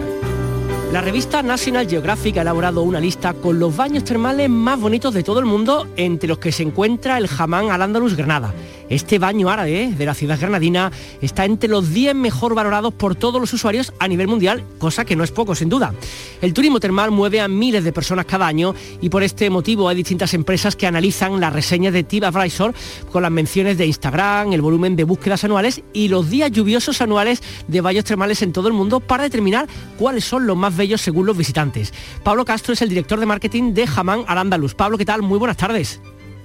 La 0.91 1.01
revista 1.01 1.43
National 1.43 1.87
Geographic 1.87 2.37
ha 2.37 2.41
elaborado 2.41 2.81
una 2.81 2.99
lista 2.99 3.33
con 3.33 3.59
los 3.59 3.75
baños 3.75 4.05
termales 4.05 4.49
más 4.49 4.79
bonitos 4.79 5.13
de 5.13 5.23
todo 5.23 5.39
el 5.39 5.45
mundo, 5.45 5.85
entre 5.97 6.29
los 6.29 6.37
que 6.37 6.53
se 6.53 6.63
encuentra 6.63 7.17
el 7.17 7.29
Hamán 7.37 7.71
al 7.71 7.81
Andalus 7.81 8.15
Granada. 8.15 8.53
Este 8.89 9.19
baño 9.19 9.49
árabe 9.49 9.93
de 9.97 10.05
la 10.05 10.13
ciudad 10.13 10.39
granadina 10.39 10.91
está 11.21 11.43
entre 11.43 11.69
los 11.69 11.93
10 11.93 12.15
mejor 12.15 12.55
valorados 12.55 12.93
por 12.93 13.15
todos 13.15 13.41
los 13.41 13.51
usuarios 13.51 13.91
a 13.99 14.07
nivel 14.07 14.27
mundial, 14.27 14.63
cosa 14.79 15.03
que 15.03 15.15
no 15.15 15.25
es 15.25 15.31
poco 15.31 15.55
sin 15.55 15.67
duda. 15.67 15.93
El 16.41 16.53
turismo 16.53 16.79
termal 16.79 17.11
mueve 17.11 17.41
a 17.41 17.49
miles 17.49 17.83
de 17.83 17.91
personas 17.91 18.25
cada 18.25 18.47
año 18.47 18.73
y 19.01 19.09
por 19.09 19.23
este 19.23 19.49
motivo 19.49 19.89
hay 19.89 19.97
distintas 19.97 20.33
empresas 20.33 20.75
que 20.75 20.87
analizan 20.87 21.39
las 21.41 21.51
reseñas 21.51 21.93
de 21.93 22.03
TripAdvisor 22.03 22.73
con 23.11 23.23
las 23.23 23.31
menciones 23.31 23.77
de 23.77 23.85
Instagram, 23.87 24.53
el 24.53 24.61
volumen 24.61 24.95
de 24.95 25.03
búsquedas 25.03 25.43
anuales 25.43 25.81
y 25.91 26.07
los 26.07 26.29
días 26.29 26.51
lluviosos 26.51 27.01
anuales 27.01 27.41
de 27.67 27.81
baños 27.81 28.05
termales 28.05 28.41
en 28.41 28.53
todo 28.53 28.69
el 28.69 28.73
mundo 28.73 29.01
para 29.01 29.23
determinar 29.23 29.67
cuáles 29.97 30.23
son 30.23 30.47
los 30.47 30.55
más 30.55 30.75
bellos 30.77 31.01
según 31.01 31.25
los 31.25 31.35
visitantes. 31.35 31.93
Pablo 32.23 32.45
Castro 32.45 32.73
es 32.73 32.81
el 32.81 32.89
director 32.89 33.19
de 33.19 33.25
marketing 33.25 33.73
de 33.73 33.85
Jamán 33.85 34.23
al 34.27 34.37
Andaluz. 34.37 34.75
Pablo, 34.75 34.97
¿qué 34.97 35.05
tal? 35.05 35.21
Muy 35.21 35.39
buenas 35.39 35.57
tardes. 35.57 35.99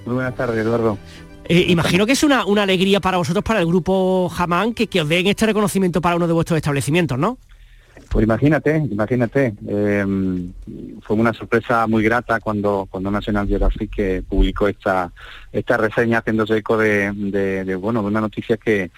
Muy 0.05 0.15
buenas 0.15 0.35
tardes, 0.35 0.57
Eduardo. 0.57 0.97
Eh, 1.45 1.65
imagino 1.69 2.05
que 2.05 2.13
es 2.13 2.23
una, 2.23 2.41
alegría 2.41 2.99
para 2.99 3.17
vosotros, 3.17 3.43
para 3.43 3.59
el 3.59 3.65
grupo 3.65 4.29
Jamán, 4.29 4.73
que, 4.73 4.87
que 4.87 5.01
os 5.01 5.09
den 5.09 5.27
este 5.27 5.45
reconocimiento 5.45 6.01
para 6.01 6.15
uno 6.15 6.27
de 6.27 6.33
vuestros 6.33 6.57
establecimientos, 6.57 7.17
¿no? 7.17 7.37
Pues 8.09 8.23
imagínate, 8.23 8.77
imagínate. 8.77 9.53
Em, 9.67 10.53
fue 11.01 11.15
una 11.15 11.33
sorpresa 11.33 11.87
muy 11.87 12.03
grata 12.03 12.39
cuando, 12.39 12.87
cuando 12.89 13.09
National 13.11 13.47
Geographic 13.47 14.23
publicó 14.27 14.67
esta, 14.67 15.11
esta 15.51 15.77
reseña 15.77 16.19
haciéndose 16.19 16.57
eco 16.57 16.77
de, 16.77 17.11
bueno, 17.79 18.01
de 18.01 18.07
una 18.07 18.21
noticia 18.21 18.57
que, 18.57 18.91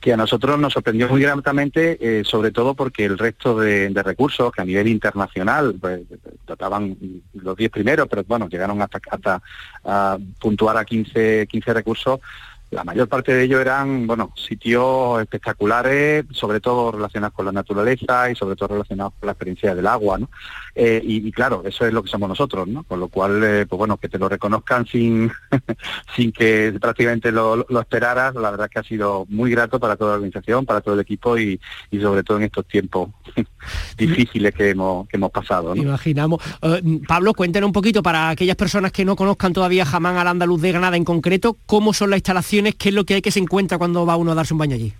que 0.00 0.12
a 0.12 0.16
nosotros 0.16 0.58
nos 0.58 0.72
sorprendió 0.72 1.08
muy 1.08 1.22
gratamente, 1.22 1.98
eh, 2.00 2.24
sobre 2.24 2.52
todo 2.52 2.74
porque 2.74 3.04
el 3.04 3.18
resto 3.18 3.58
de, 3.58 3.90
recursos 4.04 4.52
que 4.52 4.62
a 4.62 4.64
nivel 4.64 4.86
internacional 4.88 5.74
pues, 5.80 6.02
trataban 6.44 6.96
los 7.34 7.56
10 7.56 7.70
primeros, 7.70 8.06
pero 8.08 8.22
bueno, 8.24 8.48
llegaron 8.48 8.80
hasta, 8.80 9.42
a 9.84 10.18
puntuar 10.40 10.76
a 10.76 10.84
15, 10.84 11.46
15 11.48 11.74
recursos, 11.74 12.20
la 12.70 12.84
mayor 12.84 13.08
parte 13.08 13.32
de 13.32 13.44
ellos 13.44 13.60
eran, 13.60 14.06
bueno, 14.06 14.32
sitios 14.36 15.22
espectaculares, 15.22 16.26
sobre 16.32 16.60
todo 16.60 16.92
relacionados 16.92 17.34
con 17.34 17.46
la 17.46 17.52
naturaleza 17.52 18.30
y 18.30 18.34
sobre 18.34 18.56
todo 18.56 18.68
relacionados 18.68 19.14
con 19.18 19.26
la 19.26 19.32
experiencia 19.32 19.74
del 19.74 19.86
agua, 19.86 20.18
¿no? 20.18 20.28
Eh, 20.74 21.00
y, 21.02 21.32
claro, 21.32 21.62
eso 21.64 21.86
es 21.86 21.92
lo 21.92 22.02
que 22.02 22.10
somos 22.10 22.28
nosotros, 22.28 22.68
¿no? 22.68 22.84
Con 22.84 23.00
lo 23.00 23.08
cual, 23.08 23.42
eh, 23.42 23.66
pues 23.66 23.78
bueno, 23.78 23.96
que 23.96 24.08
te 24.08 24.18
lo 24.18 24.28
reconozcan 24.28 24.86
sin, 24.86 25.32
sin 26.16 26.30
que 26.30 26.76
prácticamente 26.78 27.32
lo, 27.32 27.66
esperaras, 27.80 28.34
la 28.34 28.50
verdad 28.50 28.68
que 28.68 28.78
ha 28.78 28.84
sido 28.84 29.24
muy 29.28 29.50
grato 29.50 29.80
para 29.80 29.96
toda 29.96 30.10
la 30.10 30.16
organización, 30.16 30.66
para 30.66 30.82
todo 30.82 30.94
el 30.94 31.00
equipo 31.00 31.38
y, 31.38 31.58
sobre 32.00 32.22
todo 32.22 32.36
en 32.36 32.44
estos 32.44 32.66
tiempos 32.66 33.08
difíciles 33.96 34.54
que 34.54 34.70
hemos, 34.70 35.08
que 35.08 35.16
hemos 35.16 35.30
pasado. 35.30 35.74
Imaginamos. 35.74 36.42
Eh, 36.62 37.00
Pablo, 37.08 37.32
cuéntenos 37.32 37.66
un 37.66 37.72
poquito 37.72 38.02
para 38.02 38.28
aquellas 38.28 38.56
personas 38.56 38.92
que 38.92 39.06
no 39.06 39.16
conozcan 39.16 39.52
todavía 39.54 39.86
jamás 39.86 40.16
al 40.16 40.28
andaluz 40.28 40.60
de 40.60 40.72
Granada 40.72 40.96
en 40.96 41.04
concreto, 41.04 41.56
cómo 41.66 41.92
son 41.92 42.10
las 42.10 42.18
instalaciones 42.18 42.57
¿qué 42.76 42.88
es 42.88 42.94
lo 42.94 43.04
que 43.04 43.14
hay 43.14 43.22
que 43.22 43.30
se 43.30 43.40
encuentra 43.40 43.78
cuando 43.78 44.06
va 44.06 44.16
uno 44.16 44.32
a 44.32 44.34
darse 44.34 44.54
un 44.54 44.58
baño 44.58 44.74
allí? 44.74 44.92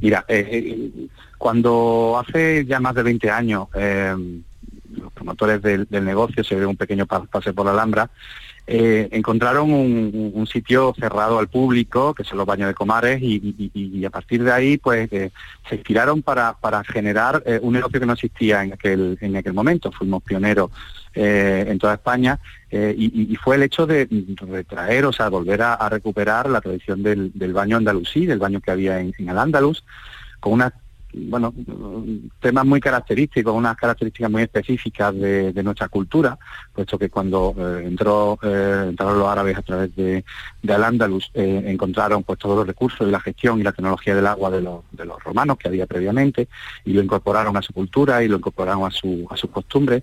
Mira, 0.00 0.24
eh, 0.28 0.48
eh, 0.50 1.06
cuando 1.38 2.22
hace 2.22 2.64
ya 2.66 2.80
más 2.80 2.94
de 2.94 3.02
20 3.02 3.30
años 3.30 3.68
eh, 3.74 4.14
los 4.94 5.12
promotores 5.12 5.62
del, 5.62 5.86
negocio 5.90 6.44
se 6.44 6.56
dio 6.56 6.68
un 6.68 6.76
pequeño 6.76 7.06
pase 7.06 7.52
por 7.52 7.64
la 7.64 7.72
Alhambra, 7.72 8.10
encontraron 8.72 9.72
un, 9.72 10.46
sitio 10.46 10.94
cerrado 10.98 11.38
al 11.38 11.48
público, 11.48 12.14
que 12.14 12.24
son 12.24 12.38
los 12.38 12.46
baños 12.46 12.68
de 12.68 12.74
Comares, 12.74 13.20
y, 13.22 14.04
a 14.04 14.10
partir 14.10 14.42
de 14.44 14.52
ahí 14.52 14.78
pues 14.78 15.08
se 15.10 15.74
inspiraron 15.74 16.22
para, 16.22 16.54
para 16.54 16.82
generar 16.84 17.42
un 17.62 17.72
negocio 17.72 18.00
que 18.00 18.06
no 18.06 18.12
existía 18.12 18.62
en 18.62 18.72
aquel, 18.72 19.18
en 19.20 19.36
aquel 19.36 19.52
momento. 19.52 19.90
Fuimos 19.92 20.22
pioneros 20.22 20.70
eh, 21.12 21.64
en 21.66 21.76
toda 21.80 21.94
España 21.94 22.38
eh, 22.70 22.94
y, 22.96 23.34
fue 23.34 23.56
el 23.56 23.64
hecho 23.64 23.84
de 23.84 24.06
retraer, 24.36 25.04
o 25.06 25.12
sea, 25.12 25.28
volver 25.28 25.60
a, 25.60 25.88
recuperar 25.88 26.48
la 26.48 26.60
tradición 26.60 27.02
del, 27.02 27.52
baño 27.52 27.78
andalusí, 27.78 28.26
del 28.26 28.38
baño 28.38 28.60
que 28.60 28.70
había 28.70 29.00
en, 29.00 29.12
en 29.18 29.28
el 29.28 29.36
Andaluz, 29.36 29.82
con 30.38 30.52
una 30.52 30.72
bueno, 31.12 31.54
temas 32.40 32.64
muy 32.64 32.80
característicos, 32.80 33.54
unas 33.54 33.76
características 33.76 34.30
muy 34.30 34.42
específicas 34.42 35.14
de, 35.14 35.62
nuestra 35.62 35.88
cultura, 35.88 36.38
puesto 36.72 36.98
que 36.98 37.10
cuando 37.10 37.54
eh, 37.58 37.84
entró, 37.84 38.38
entraron 38.42 39.18
los 39.18 39.28
árabes 39.28 39.58
a 39.58 39.62
través 39.62 39.94
de, 39.96 40.24
de 40.62 40.72
Al-Ándalus, 40.74 41.30
encontraron 41.34 42.22
pues 42.22 42.38
todos 42.38 42.56
los 42.56 42.66
recursos 42.66 43.06
y 43.06 43.10
la 43.10 43.20
gestión 43.20 43.60
y 43.60 43.62
la 43.62 43.72
tecnología 43.72 44.14
del 44.14 44.26
agua 44.26 44.50
de 44.50 44.62
los, 44.62 44.82
de 44.92 45.04
los 45.04 45.22
romanos 45.22 45.58
que 45.58 45.68
había 45.68 45.86
previamente, 45.86 46.48
y 46.84 46.92
lo 46.92 47.02
incorporaron 47.02 47.56
a 47.56 47.62
su 47.62 47.72
cultura 47.72 48.22
y 48.22 48.28
lo 48.28 48.36
incorporaron 48.36 48.84
a, 48.84 48.90
su, 48.90 49.26
a 49.30 49.36
sus 49.36 49.50
costumbres, 49.50 50.02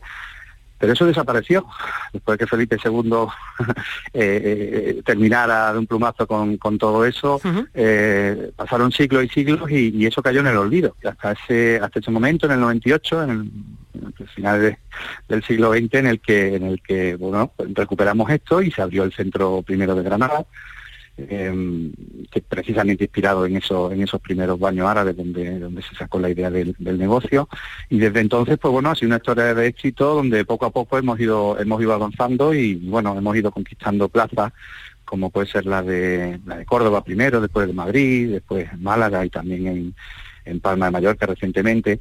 pero 0.77 0.93
eso 0.93 1.05
desapareció 1.05 1.65
después 2.13 2.37
de 2.37 2.45
que 2.45 2.49
Felipe 2.49 2.77
II 2.83 3.11
eh, 4.13 4.13
eh, 4.13 5.01
terminara 5.05 5.73
de 5.73 5.79
un 5.79 5.87
plumazo 5.87 6.27
con, 6.27 6.57
todo 6.77 7.05
eso. 7.05 7.41
Eh, 7.73 8.51
pasaron 8.55 8.91
siglos 8.91 9.25
y 9.25 9.29
siglos 9.29 9.71
y, 9.71 10.05
eso 10.05 10.21
cayó 10.21 10.41
en 10.41 10.47
el 10.47 10.57
olvido. 10.57 10.95
Hasta 11.03 11.31
ese, 11.33 11.79
hasta 11.81 11.99
ese 11.99 12.11
momento, 12.11 12.45
en 12.45 12.53
el 12.53 12.59
98, 12.59 13.23
en 13.23 13.29
el, 13.29 13.51
final 14.35 14.77
del 15.27 15.43
siglo 15.43 15.73
XX, 15.73 15.93
en 15.95 16.07
el 16.07 16.19
que, 16.19 16.55
en 16.55 16.63
el 16.63 16.81
que 16.81 17.15
bueno, 17.15 17.51
recuperamos 17.57 18.29
esto 18.29 18.61
y 18.61 18.71
se 18.71 18.81
abrió 18.81 19.03
el 19.03 19.13
centro 19.13 19.63
primero 19.63 19.95
de 19.95 20.03
Granada 20.03 20.45
Em, 21.19 21.91
que 22.29 22.41
precisamente 22.41 23.05
inspirado 23.05 23.47
en, 23.47 23.57
eso, 23.57 23.91
en 23.91 24.03
esos 24.03 24.21
primeros 24.21 24.59
baños 24.59 24.87
árabes 24.87 25.17
donde, 25.17 25.57
donde 25.57 25.81
se 25.81 25.95
sacó 25.95 26.19
la 26.19 26.29
idea 26.29 26.51
del, 26.51 26.75
negocio. 26.77 27.49
Y 27.89 27.97
desde 27.97 28.19
entonces, 28.19 28.59
pues 28.59 28.71
bueno, 28.71 28.91
ha 28.91 28.95
sido 28.95 29.07
una 29.07 29.17
historia 29.17 29.55
de 29.55 29.65
éxito 29.65 30.13
donde 30.13 30.45
poco 30.45 30.67
a 30.67 30.69
poco 30.69 30.95
hemos 30.95 31.19
ido, 31.19 31.59
hemos 31.59 31.81
ido 31.81 31.93
avanzando 31.93 32.53
y 32.53 32.75
bueno, 32.75 33.17
hemos 33.17 33.35
ido 33.35 33.51
conquistando 33.51 34.09
plazas 34.09 34.53
como 35.05 35.31
puede 35.31 35.47
ser 35.47 35.65
la 35.65 35.81
de, 35.81 36.39
la 36.45 36.57
de 36.57 36.65
Córdoba 36.65 37.03
primero, 37.03 37.41
después 37.41 37.65
de 37.65 37.73
Madrid, 37.73 38.33
después 38.33 38.77
Málaga 38.77 39.25
y 39.25 39.29
también 39.29 39.65
en, 39.65 39.95
en 40.45 40.59
Palma 40.59 40.85
de 40.87 40.91
Mallorca 40.91 41.25
recientemente 41.25 41.99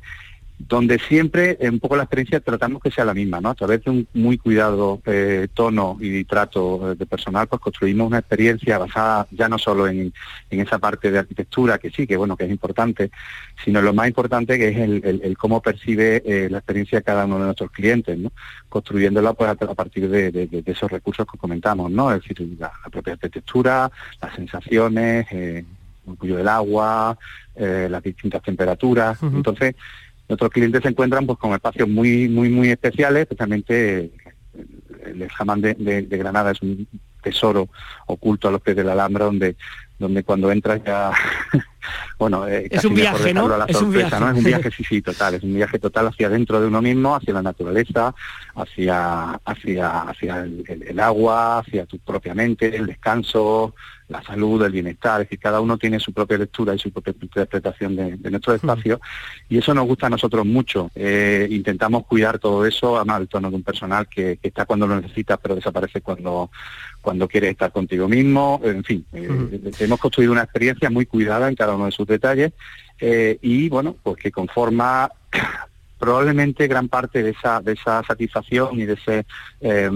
donde 0.58 0.98
siempre 0.98 1.58
un 1.60 1.80
poco 1.80 1.96
la 1.96 2.04
experiencia 2.04 2.40
tratamos 2.40 2.82
que 2.82 2.90
sea 2.90 3.04
la 3.04 3.12
misma, 3.12 3.40
¿no? 3.40 3.50
A 3.50 3.54
través 3.54 3.84
de 3.84 3.90
un 3.90 4.08
muy 4.14 4.38
cuidado 4.38 5.02
eh, 5.04 5.48
tono 5.52 5.98
y 6.00 6.24
trato 6.24 6.92
eh, 6.92 6.94
de 6.94 7.04
personal, 7.04 7.46
pues 7.46 7.60
construimos 7.60 8.06
una 8.06 8.18
experiencia 8.18 8.78
basada 8.78 9.26
ya 9.30 9.48
no 9.48 9.58
solo 9.58 9.86
en, 9.86 10.12
esa 10.48 10.78
parte 10.78 11.10
de 11.10 11.18
arquitectura, 11.18 11.78
que 11.78 11.90
sí, 11.90 12.06
que 12.06 12.16
bueno, 12.16 12.36
que 12.36 12.44
es 12.44 12.50
importante, 12.50 13.10
sino 13.62 13.82
lo 13.82 13.92
más 13.92 14.08
importante 14.08 14.58
que 14.58 14.68
es 14.68 14.76
el, 14.78 15.36
cómo 15.36 15.60
percibe 15.60 16.22
eh, 16.24 16.48
la 16.50 16.58
experiencia 16.58 17.02
cada 17.02 17.26
uno 17.26 17.38
de 17.38 17.44
nuestros 17.44 17.70
clientes, 17.70 18.16
¿no? 18.16 18.32
Construyéndola 18.70 19.34
pues 19.34 19.50
a, 19.50 19.54
partir 19.54 20.08
de, 20.08 20.62
esos 20.64 20.90
recursos 20.90 21.26
que 21.30 21.36
comentamos, 21.36 21.90
¿no? 21.90 22.12
Es 22.12 22.22
decir, 22.22 22.56
la, 22.58 22.72
propia 22.90 23.12
arquitectura, 23.12 23.90
las 24.22 24.34
sensaciones, 24.34 25.26
el 25.30 25.66
cuyo 26.18 26.36
del 26.36 26.48
agua, 26.48 27.18
las 27.56 28.02
distintas 28.02 28.42
temperaturas. 28.42 29.22
Entonces, 29.22 29.74
Nuestros 30.28 30.50
clientes 30.50 30.82
se 30.82 30.88
encuentran 30.88 31.26
pues 31.26 31.38
con 31.38 31.52
espacios 31.52 31.88
muy, 31.88 32.28
muy, 32.28 32.48
muy 32.48 32.70
especiales, 32.70 33.22
especialmente 33.22 34.10
el 35.04 35.28
jamán 35.30 35.60
de, 35.60 36.06
Granada 36.10 36.52
es 36.52 36.62
un 36.62 36.88
tesoro 37.22 37.68
oculto 38.06 38.48
a 38.48 38.50
los 38.50 38.60
pies 38.60 38.76
de 38.76 38.84
la 38.84 38.92
Alhambra 38.92 39.26
donde 39.26 39.56
donde 39.98 40.22
cuando 40.22 40.50
entras 40.50 40.82
ya 40.84 41.12
bueno 42.18 42.46
eh, 42.48 42.68
es 42.70 42.84
un 42.84 42.94
viaje 42.94 43.32
no 43.32 43.64
es 43.66 43.80
un 43.80 43.92
viaje 43.92 44.20
¿no? 44.20 44.30
es 44.30 44.36
un 44.38 44.44
viaje 44.44 44.70
sí 44.70 44.84
sí 44.84 45.02
total 45.02 45.34
es 45.34 45.42
un 45.42 45.54
viaje 45.54 45.78
total 45.78 46.08
hacia 46.08 46.28
dentro 46.28 46.60
de 46.60 46.66
uno 46.66 46.82
mismo 46.82 47.14
hacia 47.14 47.34
la 47.34 47.42
naturaleza 47.42 48.14
hacia 48.54 49.40
hacia 49.44 50.02
hacia 50.02 50.44
el 50.44 51.00
agua 51.00 51.58
hacia 51.58 51.86
tu 51.86 51.98
propia 51.98 52.34
mente 52.34 52.76
el 52.76 52.86
descanso 52.86 53.74
la 54.08 54.22
salud, 54.22 54.62
el 54.62 54.72
bienestar, 54.72 55.20
es 55.20 55.26
decir, 55.26 55.40
cada 55.40 55.60
uno 55.60 55.78
tiene 55.78 55.98
su 55.98 56.12
propia 56.12 56.38
lectura 56.38 56.74
y 56.74 56.78
su 56.78 56.92
propia 56.92 57.12
interpretación 57.20 57.96
de, 57.96 58.30
nuestro 58.30 58.54
espacio 58.54 59.00
y 59.48 59.58
eso 59.58 59.74
nos 59.74 59.86
gusta 59.86 60.06
a 60.06 60.10
nosotros 60.10 60.46
mucho. 60.46 60.90
Eh, 60.94 61.48
intentamos 61.50 62.06
cuidar 62.06 62.38
todo 62.38 62.64
eso, 62.64 62.98
a 62.98 63.16
el 63.16 63.28
tono 63.28 63.50
de 63.50 63.56
un 63.56 63.62
personal 63.62 64.06
que, 64.08 64.38
está 64.42 64.64
cuando 64.64 64.86
lo 64.86 65.00
necesita 65.00 65.36
pero 65.38 65.56
desaparece 65.56 66.02
cuando, 66.02 66.50
cuando 67.00 67.26
quiere 67.26 67.50
estar 67.50 67.72
contigo 67.72 68.08
mismo, 68.08 68.60
en 68.62 68.84
fin, 68.84 69.04
eh, 69.12 69.72
hemos 69.86 70.00
construido 70.00 70.32
una 70.32 70.42
experiencia 70.42 70.90
muy 70.90 71.06
cuidada 71.06 71.48
en 71.48 71.54
cada 71.54 71.74
uno 71.74 71.86
de 71.86 71.92
sus 71.92 72.06
detalles 72.06 72.52
eh, 73.00 73.38
y 73.42 73.68
bueno, 73.68 73.96
pues 74.02 74.16
que 74.16 74.30
conforma 74.30 75.10
probablemente 75.98 76.66
gran 76.66 76.88
parte 76.88 77.22
de 77.22 77.30
esa, 77.30 77.60
de 77.60 77.72
esa 77.72 78.02
satisfacción 78.04 78.78
y 78.78 78.84
de 78.84 78.92
ese 78.94 79.26
eh, 79.60 79.90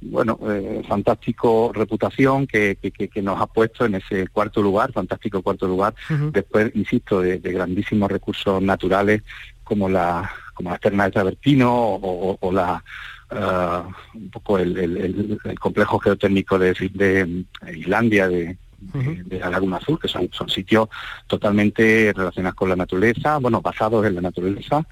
bueno 0.00 0.38
eh, 0.48 0.82
fantástico 0.88 1.72
reputación 1.74 2.46
que, 2.46 2.78
nos 3.22 3.40
ha 3.40 3.46
puesto 3.46 3.84
en 3.84 3.96
ese 3.96 4.28
cuarto 4.28 4.62
lugar, 4.62 4.92
fantástico 4.92 5.42
cuarto 5.42 5.66
lugar, 5.66 5.94
después, 6.32 6.72
insisto, 6.74 7.20
de, 7.20 7.38
grandísimos 7.38 8.10
recursos 8.10 8.62
naturales 8.62 9.22
como 9.62 9.88
la 9.88 10.30
como 10.54 10.70
la 10.70 10.78
terna 10.78 11.04
de 11.04 11.10
Travertino 11.10 11.70
o, 11.72 12.52
la 12.52 12.82
uh, 13.30 14.18
un 14.18 14.30
poco 14.30 14.58
el, 14.58 15.38
complejo 15.58 15.98
geotécnico 15.98 16.58
de, 16.58 16.74
de 16.92 17.44
Islandia, 17.74 18.28
de, 18.28 18.56
de, 18.92 19.38
la 19.38 19.50
Laguna 19.50 19.76
Azul, 19.76 19.98
que 19.98 20.08
son, 20.08 20.28
son 20.32 20.48
sitios 20.48 20.88
totalmente 21.26 22.12
relacionados 22.14 22.56
con 22.56 22.68
la 22.68 22.76
naturaleza, 22.76 23.38
bueno, 23.38 23.60
basados 23.60 24.04
en 24.06 24.14
la 24.14 24.20
naturaleza, 24.20 24.86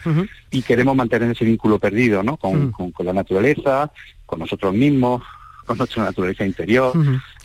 y 0.51 0.63
queremos 0.63 0.97
mantener 0.97 1.31
ese 1.31 1.45
vínculo 1.45 1.79
perdido, 1.79 2.23
¿no? 2.23 2.37
Con, 2.37 2.73
la 3.01 3.13
naturaleza, 3.13 3.91
con 4.27 4.39
nosotros 4.39 4.75
mismos, 4.75 5.23
con 5.71 5.79
nuestra 5.79 6.03
naturaleza 6.03 6.45
interior. 6.45 6.93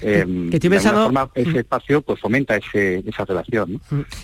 Em, 0.02 0.50
que 0.50 0.58
estoy 0.58 0.70
pensando... 0.72 1.30
ese 1.36 1.60
espacio 1.60 2.02
pues 2.02 2.20
fomenta 2.20 2.56
esa 2.56 3.26
relación. 3.26 3.80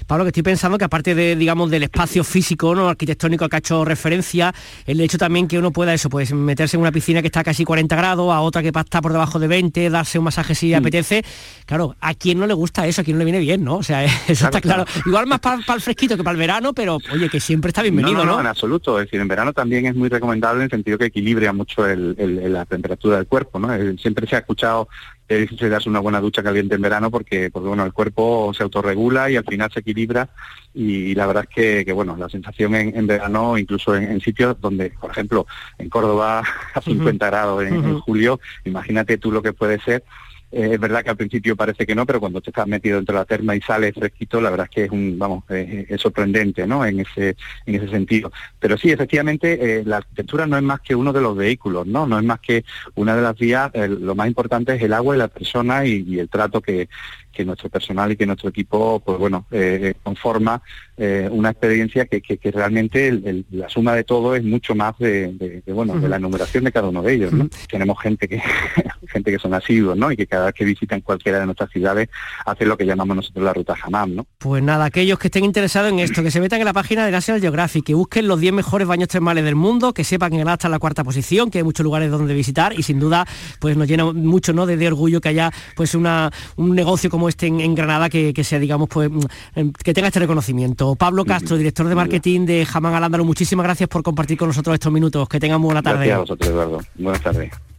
Pablo, 0.07 0.25
que 0.25 0.29
estoy 0.29 0.41
pensando 0.41 0.77
que 0.79 0.85
aparte 0.85 1.13
de, 1.13 1.35
digamos, 1.35 1.69
del 1.69 1.83
espacio 1.83 2.23
físico, 2.23 2.73
¿no? 2.73 2.89
arquitectónico 2.89 3.47
que 3.47 3.55
ha 3.55 3.59
hecho 3.59 3.85
referencia, 3.85 4.53
el 4.87 4.99
hecho 5.01 5.19
también 5.19 5.47
que 5.47 5.59
uno 5.59 5.71
pueda 5.71 5.93
eso, 5.93 6.09
pues 6.09 6.33
meterse 6.33 6.77
en 6.77 6.81
una 6.81 6.91
piscina 6.91 7.21
que 7.21 7.27
está 7.27 7.43
casi 7.43 7.63
40 7.63 7.95
grados, 7.95 8.33
a 8.33 8.41
otra 8.41 8.63
que 8.63 8.69
está 8.69 9.01
por 9.01 9.11
debajo 9.11 9.37
de 9.37 9.47
20, 9.47 9.89
darse 9.91 10.17
un 10.17 10.25
masaje 10.25 10.55
si 10.55 10.73
apetece. 10.73 11.23
Claro, 11.67 11.95
a 12.01 12.15
quién 12.15 12.39
no 12.39 12.47
le 12.47 12.55
gusta 12.55 12.87
eso, 12.87 13.01
a 13.01 13.03
quién 13.03 13.17
no 13.17 13.19
le 13.19 13.25
viene 13.25 13.39
bien, 13.39 13.63
¿no? 13.63 13.75
O 13.75 13.83
sea, 13.83 14.03
eso 14.27 14.45
está 14.45 14.61
claro. 14.61 14.85
Igual 15.05 15.27
más 15.27 15.39
para 15.39 15.57
el 15.75 15.81
fresquito 15.81 16.17
que 16.17 16.23
para 16.23 16.33
el 16.33 16.39
verano, 16.39 16.73
pero 16.73 16.97
oye, 17.13 17.29
que 17.29 17.39
siempre 17.39 17.69
está 17.69 17.83
bienvenido, 17.83 18.25
¿no? 18.25 18.33
No, 18.33 18.39
en 18.39 18.47
absoluto. 18.47 18.99
Es 18.99 19.05
decir, 19.05 19.19
en 19.21 19.27
verano 19.27 19.53
también 19.53 19.85
es 19.85 19.95
muy 19.95 20.09
recomendable 20.09 20.61
en 20.61 20.63
el 20.65 20.71
sentido 20.71 20.97
que 20.97 21.05
equilibra 21.05 21.53
mucho 21.53 21.85
la 21.85 22.65
temperatura 22.65 23.17
del 23.17 23.27
cuerpo, 23.27 23.59
¿no? 23.59 23.73
Eh, 23.73 23.90
siempre 23.97 24.27
se 24.27 24.35
ha 24.35 24.39
escuchado 24.39 24.87
que 25.27 25.43
es 25.43 25.69
darse 25.69 25.89
una 25.89 25.99
buena 25.99 26.19
ducha 26.19 26.43
caliente 26.43 26.75
en 26.75 26.81
verano 26.81 27.09
porque, 27.09 27.49
porque 27.49 27.69
bueno, 27.69 27.85
el 27.85 27.93
cuerpo 27.93 28.53
se 28.53 28.63
autorregula 28.63 29.29
y 29.29 29.37
al 29.37 29.45
final 29.45 29.71
se 29.71 29.79
equilibra 29.79 30.29
y, 30.73 31.15
la 31.15 31.25
verdad 31.25 31.45
es 31.49 31.85
que, 31.85 31.93
bueno, 31.93 32.15
la 32.17 32.29
sensación 32.29 32.75
en, 32.75 33.07
verano, 33.07 33.57
incluso 33.57 33.95
en, 33.95 34.19
sitios 34.19 34.59
donde, 34.59 34.89
por 34.91 35.11
ejemplo, 35.11 35.45
en 35.77 35.89
Córdoba 35.89 36.43
a 36.73 36.81
50 36.81 37.25
grados 37.25 37.63
en 37.63 37.99
julio, 37.99 38.39
imagínate 38.65 39.17
tú 39.17 39.31
lo 39.31 39.41
que 39.41 39.53
puede 39.53 39.79
ser 39.79 40.03
eh, 40.51 40.71
es 40.73 40.79
verdad 40.79 41.03
que 41.03 41.09
al 41.09 41.17
principio 41.17 41.55
parece 41.55 41.85
que 41.85 41.95
no, 41.95 42.05
pero 42.05 42.19
cuando 42.19 42.41
te 42.41 42.49
estás 42.49 42.67
metido 42.67 42.97
dentro 42.97 43.13
de 43.13 43.21
la 43.21 43.25
terma 43.25 43.55
y 43.55 43.61
sales 43.61 43.93
fresquito, 43.93 44.41
la 44.41 44.49
verdad 44.49 44.67
es 44.69 44.75
que 44.75 44.83
es 44.85 44.91
un, 44.91 45.17
vamos, 45.17 45.43
es 45.49 46.01
sorprendente, 46.01 46.67
¿no? 46.67 46.85
En 46.85 46.99
ese, 46.99 47.35
en 47.65 47.75
ese 47.75 47.89
sentido. 47.89 48.31
Pero 48.59 48.77
sí, 48.77 48.91
efectivamente, 48.91 49.79
eh, 49.79 49.83
la 49.85 49.97
arquitectura 49.97 50.45
no 50.47 50.57
es 50.57 50.63
más 50.63 50.81
que 50.81 50.95
uno 50.95 51.13
de 51.13 51.21
los 51.21 51.35
vehículos, 51.35 51.87
¿no? 51.87 52.05
No 52.05 52.19
es 52.19 52.25
más 52.25 52.39
que 52.39 52.65
una 52.95 53.15
de 53.15 53.21
las 53.21 53.37
vías, 53.37 53.71
lo 53.73 54.15
más 54.15 54.27
importante 54.27 54.75
es 54.75 54.81
el 54.81 54.93
agua 54.93 55.15
y 55.15 55.19
la 55.19 55.27
persona 55.27 55.85
y 55.85 56.19
el 56.19 56.29
trato 56.29 56.61
que, 56.61 56.89
que 57.31 57.45
nuestro 57.45 57.69
personal 57.69 58.11
y 58.11 58.15
que 58.15 58.25
nuestro 58.25 58.49
equipo, 58.49 58.99
pues 58.99 59.17
bueno, 59.17 59.45
eh, 59.51 59.93
conforma 60.03 60.61
eh, 60.97 61.27
una 61.31 61.51
experiencia 61.51 62.05
que, 62.05 62.21
realmente 62.51 63.45
la 63.51 63.69
suma 63.69 63.95
de 63.95 64.03
todo 64.03 64.35
es 64.35 64.43
mucho 64.43 64.75
más 64.75 64.97
de, 64.99 65.63
bueno, 65.67 65.99
de 65.99 66.09
la 66.09 66.17
enumeración 66.17 66.63
de 66.65 66.71
cada 66.71 66.89
uno 66.89 67.01
de 67.01 67.13
ellos. 67.13 67.33
Tenemos 67.69 67.99
gente 68.01 68.27
que 68.27 68.41
gente 69.11 69.31
que 69.31 69.39
son 69.39 69.53
asiduos, 69.53 69.97
¿no? 69.97 70.11
Y 70.11 70.17
que 70.17 70.27
cada 70.27 70.47
vez 70.47 70.55
que 70.55 70.65
visitan 70.65 71.01
cualquiera 71.01 71.39
de 71.39 71.45
nuestras 71.45 71.69
ciudades 71.69 72.09
hace 72.45 72.65
lo 72.65 72.77
que 72.77 72.85
llamamos 72.85 73.15
nosotros 73.15 73.43
la 73.43 73.53
ruta 73.53 73.75
Hamam, 73.81 74.15
¿no? 74.15 74.25
Pues 74.37 74.63
nada, 74.63 74.85
aquellos 74.85 75.19
que 75.19 75.27
estén 75.27 75.43
interesados 75.43 75.91
en 75.91 75.99
esto, 75.99 76.23
que 76.23 76.31
se 76.31 76.39
metan 76.39 76.59
en 76.59 76.65
la 76.65 76.73
página 76.73 77.05
de 77.05 77.11
National 77.11 77.41
Geographic, 77.41 77.85
que 77.85 77.93
busquen 77.93 78.27
los 78.27 78.39
10 78.39 78.53
mejores 78.53 78.87
baños 78.87 79.09
termales 79.09 79.43
del 79.43 79.55
mundo, 79.55 79.93
que 79.93 80.03
sepan 80.03 80.31
que 80.31 80.39
en 80.39 80.47
está 80.47 80.67
en 80.67 80.71
la 80.71 80.79
cuarta 80.79 81.03
posición, 81.03 81.49
que 81.49 81.59
hay 81.59 81.63
muchos 81.63 81.83
lugares 81.83 82.11
donde 82.11 82.33
visitar 82.33 82.73
y 82.77 82.83
sin 82.83 82.99
duda 82.99 83.25
pues 83.59 83.77
nos 83.77 83.87
llena 83.87 84.11
mucho 84.11 84.53
¿no? 84.53 84.65
de, 84.65 84.87
orgullo 84.87 85.21
que 85.21 85.29
haya 85.29 85.51
pues 85.75 85.95
una, 85.95 86.31
un 86.55 86.75
negocio 86.75 87.09
como 87.09 87.29
este 87.29 87.47
en, 87.47 87.75
Granada 87.75 88.09
que, 88.09 88.43
sea, 88.43 88.59
digamos, 88.59 88.89
pues 88.89 89.09
mm, 89.09 89.19
em, 89.55 89.73
que 89.73 89.93
tenga 89.93 90.07
este 90.07 90.19
reconocimiento. 90.19 90.95
Pablo 90.95 91.25
Castro, 91.25 91.57
director 91.57 91.87
de 91.87 91.95
marketing 91.95 92.45
de 92.45 92.65
Jamán 92.65 92.93
Alándalo, 92.93 93.25
muchísimas 93.25 93.63
gracias 93.63 93.89
por 93.89 94.03
compartir 94.03 94.37
con 94.37 94.47
nosotros 94.47 94.73
estos 94.73 94.91
minutos. 94.91 95.27
Que 95.29 95.39
tengan 95.39 95.61
buena 95.61 95.81
tarde. 95.81 96.07
Gracias 96.07 96.17
a 96.17 96.21
vosotros, 96.21 96.49
Eduardo. 96.49 96.79
Buenas 96.95 97.21
tardes. 97.21 97.70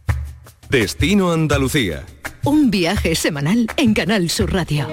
Destino 0.73 1.31
Andalucía. 1.31 2.03
Un 2.43 2.71
viaje 2.71 3.13
semanal 3.13 3.67
en 3.77 3.93
Canal 3.93 4.27
Sur 4.31 4.51
Radio. 4.51 4.87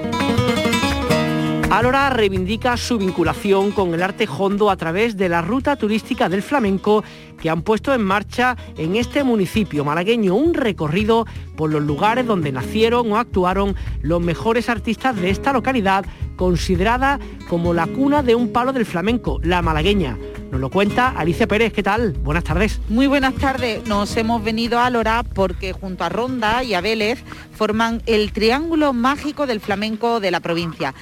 Alora 1.71 2.11
reivindica 2.11 2.77
su 2.77 2.99
vinculación 2.99 3.71
con 3.71 3.95
el 3.95 4.03
arte 4.03 4.29
hondo 4.29 4.69
a 4.69 4.77
través 4.77 5.17
de 5.17 5.31
la 5.31 5.41
ruta 5.41 5.77
turística 5.77 6.29
del 6.29 6.43
flamenco 6.43 7.03
que 7.41 7.51
han 7.51 7.63
puesto 7.63 7.93
en 7.95 8.03
marcha 8.03 8.57
en 8.77 8.97
este 8.97 9.25
municipio 9.25 9.85
malagueño 9.85 10.35
un 10.35 10.55
recorrido 10.55 11.27
por 11.57 11.71
los 11.71 11.83
lugares 11.83 12.27
donde 12.27 12.53
nacieron 12.53 13.11
o 13.11 13.17
actuaron 13.17 13.75
los 14.03 14.21
mejores 14.21 14.69
artistas 14.69 15.17
de 15.17 15.31
esta 15.31 15.53
localidad, 15.53 16.05
considerada 16.37 17.19
como 17.49 17.75
la 17.75 17.87
cuna 17.87 18.23
de 18.23 18.35
un 18.35 18.53
palo 18.53 18.73
del 18.73 18.87
flamenco, 18.87 19.41
la 19.43 19.63
malagueña. 19.63 20.17
Nos 20.51 20.61
lo 20.61 20.69
cuenta 20.69 21.09
Alicia 21.11 21.47
Pérez, 21.47 21.73
¿qué 21.73 21.83
tal? 21.83 22.13
Buenas 22.25 22.45
tardes. 22.45 22.81
Muy 22.89 23.07
buenas 23.07 23.35
tardes. 23.35 23.87
Nos 23.87 24.17
hemos 24.17 24.43
venido 24.43 24.81
a 24.81 24.91
Lora 24.91 25.23
porque 25.23 25.73
junto 25.73 26.03
a 26.03 26.09
Ronda 26.09 26.65
y 26.65 26.75
a 26.75 26.81
Vélez 26.81 27.23
forman 27.55 28.03
el 28.07 28.33
triángulo 28.33 28.93
mágico 28.93 29.47
del 29.47 29.61
flamenco 29.61 30.19
de 30.19 30.31
la 30.33 30.41
provincia. 30.41 30.95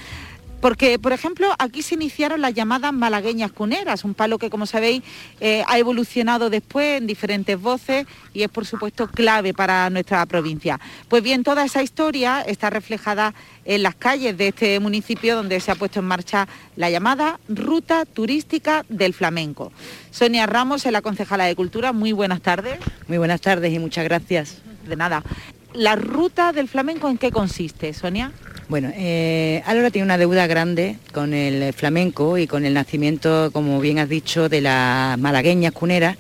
Porque, 0.61 0.99
por 0.99 1.13
ejemplo, 1.13 1.55
aquí 1.59 1.83
se 1.83 1.95
iniciaron 1.95 2.41
las 2.41 2.55
llamadas 2.55 2.93
malagueñas 2.93 3.53
cuneras, 3.53 4.05
un 4.05 4.15
palo 4.15 4.39
que, 4.39 4.51
como 4.51 4.67
sabéis, 4.67 5.03
eh, 5.41 5.63
ha 5.69 5.79
evolucionado 5.79 6.51
después 6.51 6.99
en 6.99 7.07
diferentes 7.07 7.61
voces 7.61 8.07
y 8.35 8.43
es, 8.43 8.49
por 8.49 8.67
supuesto, 8.67 9.07
clave 9.07 9.55
para 9.55 9.89
nuestra 9.91 10.25
provincia. 10.27 10.81
Pues 11.09 11.23
bien, 11.23 11.45
toda 11.45 11.65
esa 11.65 11.83
historia 11.83 12.43
está 12.43 12.71
reflejada 12.71 13.35
en 13.65 13.83
las 13.83 13.95
calles 13.95 14.37
de 14.37 14.49
este 14.49 14.81
municipio 14.81 15.37
donde 15.37 15.61
se 15.61 15.71
ha 15.71 15.75
puesto 15.75 16.01
en 16.01 16.07
marcha 16.07 16.49
la 16.75 16.91
llamada 16.91 17.39
Ruta 17.49 18.05
Turística 18.05 18.85
del 18.89 19.15
Flamenco. 19.15 19.73
Sonia 20.11 20.47
Ramos 20.47 20.87
es 20.87 20.93
la 20.93 21.03
concejala 21.03 21.45
de 21.45 21.55
Cultura. 21.55 21.93
Muy 21.93 22.13
buenas 22.13 22.41
tardes. 22.41 22.79
Muy 23.07 23.19
buenas 23.19 23.41
tardes 23.41 23.73
y 23.73 23.79
muchas 23.79 24.05
gracias. 24.05 24.59
De 24.87 24.97
nada. 24.97 25.23
¿La 25.75 25.97
Ruta 25.97 26.53
del 26.53 26.67
Flamenco 26.67 27.09
en 27.09 27.19
qué 27.19 27.31
consiste, 27.31 27.93
Sonia? 27.93 28.33
Bueno, 28.69 28.93
eh, 28.95 29.63
Álora 29.65 29.91
tiene 29.91 30.05
una 30.05 30.19
deuda 30.19 30.47
grande 30.47 30.99
con 31.15 31.33
el 31.33 31.73
flamenco 31.73 32.37
y 32.37 32.47
con 32.47 32.67
el 32.67 32.75
nacimiento, 32.75 33.49
como 33.51 33.81
bien 33.81 33.99
has 33.99 34.11
dicho, 34.11 34.51
de 34.51 34.61
las 34.61 35.19
malagueñas 35.19 35.73
cuneras 35.73 36.19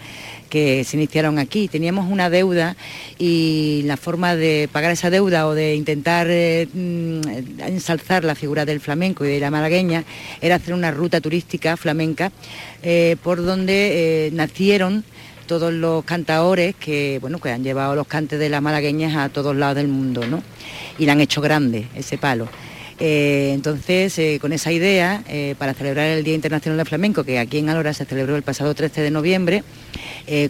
que 0.49 0.83
se 0.85 0.97
iniciaron 0.97 1.39
aquí. 1.39 1.69
Teníamos 1.69 2.11
una 2.11 2.31
deuda 2.31 2.75
y 3.19 3.83
la 3.85 3.99
forma 3.99 4.35
de 4.35 4.67
pagar 4.73 4.93
esa 4.93 5.11
deuda 5.11 5.47
o 5.47 5.53
de 5.53 5.75
intentar 5.75 6.27
eh, 6.31 6.67
mm, 6.73 7.21
ensalzar 7.67 8.25
la 8.25 8.35
figura 8.35 8.65
del 8.65 8.81
flamenco 8.81 9.27
y 9.27 9.29
de 9.29 9.41
la 9.41 9.51
malagueña 9.51 10.05
era 10.41 10.55
hacer 10.55 10.73
una 10.73 10.91
ruta 10.91 11.21
turística 11.21 11.77
flamenca 11.77 12.33
eh, 12.83 13.17
por 13.23 13.45
donde 13.45 14.31
nacieron 14.33 15.05
todos 15.49 15.73
los 15.73 16.05
cantaores 16.05 16.77
que, 16.77 17.19
bueno, 17.21 17.41
que 17.41 17.51
han 17.51 17.65
llevado 17.65 17.97
los 17.97 18.07
cantes 18.07 18.39
de 18.39 18.49
las 18.49 18.63
malagueñas 18.63 19.17
a 19.17 19.29
todos 19.31 19.57
lados 19.57 19.75
del 19.75 19.89
mundo, 19.89 20.25
¿no? 20.29 20.45
Y 20.99 21.07
le 21.07 21.11
han 21.11 21.21
hecho 21.21 21.41
grande 21.41 21.89
ese 21.97 22.19
palo. 22.19 22.47
Eh, 23.01 23.53
entonces, 23.55 24.19
eh, 24.19 24.39
con 24.41 24.53
esa 24.53 24.73
idea, 24.73 25.23
eh, 25.29 25.55
para 25.59 25.75
celebrar 25.75 26.07
el 26.07 26.25
Día 26.25 26.35
Internacional 26.35 26.79
del 26.79 26.87
Flamenco, 26.87 27.23
que 27.23 27.39
aquí 27.39 27.59
en 27.59 27.69
Alora 27.69 27.95
se 27.95 28.05
celebró 28.05 28.35
el 28.35 28.43
pasado 28.43 28.75
13 28.75 29.03
de 29.03 29.11
noviembre, 29.11 29.63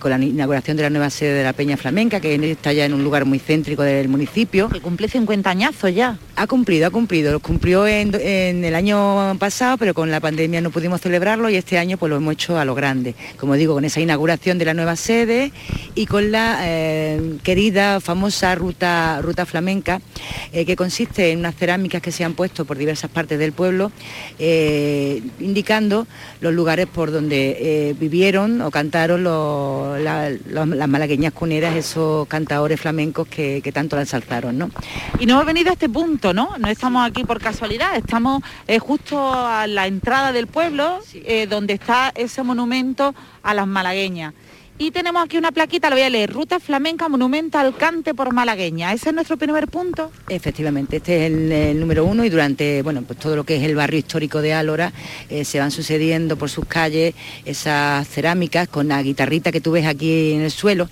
con 0.01 0.11
la 0.11 0.19
inauguración 0.19 0.77
de 0.77 0.83
la 0.83 0.91
nueva 0.91 1.09
sede 1.09 1.35
de 1.35 1.45
la 1.45 1.53
Peña 1.53 1.77
Flamenca, 1.77 2.19
que 2.19 2.35
está 2.51 2.73
ya 2.73 2.85
en 2.85 2.95
un 2.95 3.05
lugar 3.05 3.25
muy 3.25 3.39
céntrico 3.39 3.85
del 3.85 4.09
municipio. 4.09 4.69
Que 4.69 4.81
cumple 4.81 5.07
50 5.07 5.49
añazos 5.49 5.95
ya. 5.95 6.19
Ha 6.35 6.49
cumplido, 6.49 6.89
ha 6.89 6.91
cumplido. 6.91 7.31
Lo 7.31 7.39
cumplió 7.39 7.87
en, 7.87 8.13
el 8.13 8.75
año 8.75 9.37
pasado, 9.39 9.79
pero 9.79 9.95
con 9.95 10.11
la 10.11 10.19
pandemia 10.19 10.61
no 10.61 10.71
pudimos 10.71 11.01
celebrarlo 11.01 11.49
y 11.49 11.55
este 11.55 11.79
año 11.79 11.97
pues 11.97 12.11
lo 12.11 12.17
hemos 12.17 12.33
hecho 12.33 12.59
a 12.59 12.65
lo 12.65 12.75
grande. 12.75 13.15
Como 13.37 13.55
digo, 13.55 13.75
con 13.75 13.85
esa 13.85 14.01
inauguración 14.01 14.59
de 14.59 14.65
la 14.65 14.75
nueva 14.75 14.97
sede 14.97 15.53
y 15.95 16.07
con 16.07 16.33
la 16.33 16.59
querida, 17.45 18.01
famosa 18.01 18.57
ruta, 18.57 19.21
ruta 19.23 19.47
flamenca, 19.47 20.01
que 20.53 20.75
consiste 20.75 21.31
en 21.31 21.39
unas 21.39 21.55
cerámicas 21.55 22.03
que 22.03 22.11
se 22.11 22.25
han 22.25 22.35
puesto 22.39 22.65
por 22.65 22.79
diversas 22.79 23.11
partes 23.11 23.37
del 23.37 23.51
pueblo, 23.51 23.91
eh, 24.39 25.21
indicando 25.41 26.07
los 26.41 26.55
lugares 26.55 26.87
por 26.87 27.11
donde 27.11 27.57
eh, 27.59 27.97
vivieron 27.99 28.63
o 28.63 28.71
cantaron 28.71 29.25
las 29.25 30.89
malagueñas 30.89 31.33
cuneras, 31.33 31.75
esos 31.75 32.29
cantadores 32.29 32.81
flamencos 32.81 33.27
que, 33.27 33.61
tanto 33.75 33.97
la 33.97 34.03
ensalzaron. 34.03 34.57
¿no? 34.57 34.71
Y 35.19 35.27
no 35.27 35.35
hemos 35.35 35.47
venido 35.47 35.71
a 35.71 35.73
este 35.73 35.89
punto, 35.89 36.33
¿no? 36.33 36.57
No 36.59 36.69
estamos 36.69 37.05
aquí 37.05 37.25
por 37.25 37.41
casualidad, 37.41 37.97
estamos 37.97 38.41
eh, 38.69 38.79
justo 38.79 39.19
a 39.35 39.67
la 39.67 39.89
entrada 39.89 40.31
del 40.31 40.47
pueblo, 40.47 41.01
donde 41.51 41.75
está 41.75 42.13
ese 42.15 42.45
monumento 42.45 43.17
a 43.43 43.53
las 43.53 43.67
malagueñas. 43.67 44.33
Y 44.81 44.93
tenemos 44.93 45.25
aquí 45.25 45.37
una 45.37 45.51
plaquita, 45.51 45.91
lo 45.91 45.97
voy 45.97 46.05
a 46.05 46.09
leer, 46.09 46.33
Ruta 46.33 46.61
Flamenca 46.61 47.09
Monumento 47.09 47.59
al 47.59 47.77
Cante 47.77 48.15
por 48.15 48.33
Malagueña. 48.33 48.93
¿Ese 48.93 49.09
es 49.09 49.15
nuestro 49.15 49.37
primer 49.37 49.67
punto? 49.67 50.13
Efectivamente, 50.29 50.99
este 50.99 51.27
es 51.27 51.33
el, 51.33 51.81
número 51.81 52.05
uno 52.05 52.25
y 52.25 52.31
durante 52.31 52.83
bueno, 52.83 53.03
pues 53.03 53.19
todo 53.19 53.35
lo 53.35 53.43
que 53.43 53.57
es 53.57 53.65
el 53.65 53.75
barrio 53.75 53.99
histórico 53.99 54.41
de 54.41 54.55
Álora 54.55 54.93
eh, 55.31 55.45
se 55.45 55.59
van 55.59 55.73
sucediendo 55.73 56.37
por 56.37 56.49
sus 56.49 56.65
calles 56.67 57.17
esas 57.45 58.07
cerámicas 58.07 58.69
con 58.69 58.87
la 58.87 59.03
guitarrita 59.03 59.51
que 59.51 59.61
tú 59.61 59.73
ves 59.73 59.85
aquí 59.85 60.35
en 60.35 60.43
el 60.43 60.53
suelo 60.53 60.89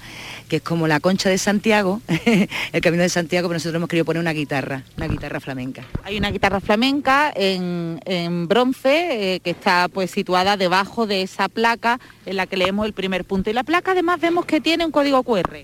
que 0.48 0.56
es 0.56 0.62
como 0.62 0.88
la 0.88 0.98
concha 0.98 1.28
de 1.28 1.38
Santiago, 1.38 2.00
el 2.72 2.80
camino 2.80 3.02
de 3.02 3.09
Santiago, 3.09 3.48
pero 3.48 3.56
nosotros 3.56 3.76
hemos 3.76 3.88
querido 3.88 4.04
poner 4.04 4.20
una 4.20 4.32
guitarra, 4.32 4.82
una 4.96 5.06
guitarra 5.06 5.38
flamenca. 5.38 5.85
Hay 6.02 6.18
una 6.18 6.30
guitarra 6.30 6.61
flamenca 6.61 7.32
en, 7.35 8.00
bronce 8.48 9.35
eh, 9.35 9.40
que 9.40 9.50
está 9.50 9.88
pues 9.88 10.11
situada 10.11 10.56
debajo 10.56 11.06
de 11.06 11.22
esa 11.22 11.48
placa 11.48 12.00
en 12.24 12.37
la 12.37 12.46
que 12.46 12.56
leemos 12.56 12.87
el 12.87 12.92
primer 12.92 13.24
punto. 13.24 13.50
Y 13.50 13.52
la 13.52 13.62
placa 13.62 13.76
placa 13.76 13.92
además 13.92 14.20
vemos 14.20 14.46
que 14.46 14.59
tiene 14.62 14.87
un 14.87 14.90
código 14.90 15.22
QR. 15.22 15.59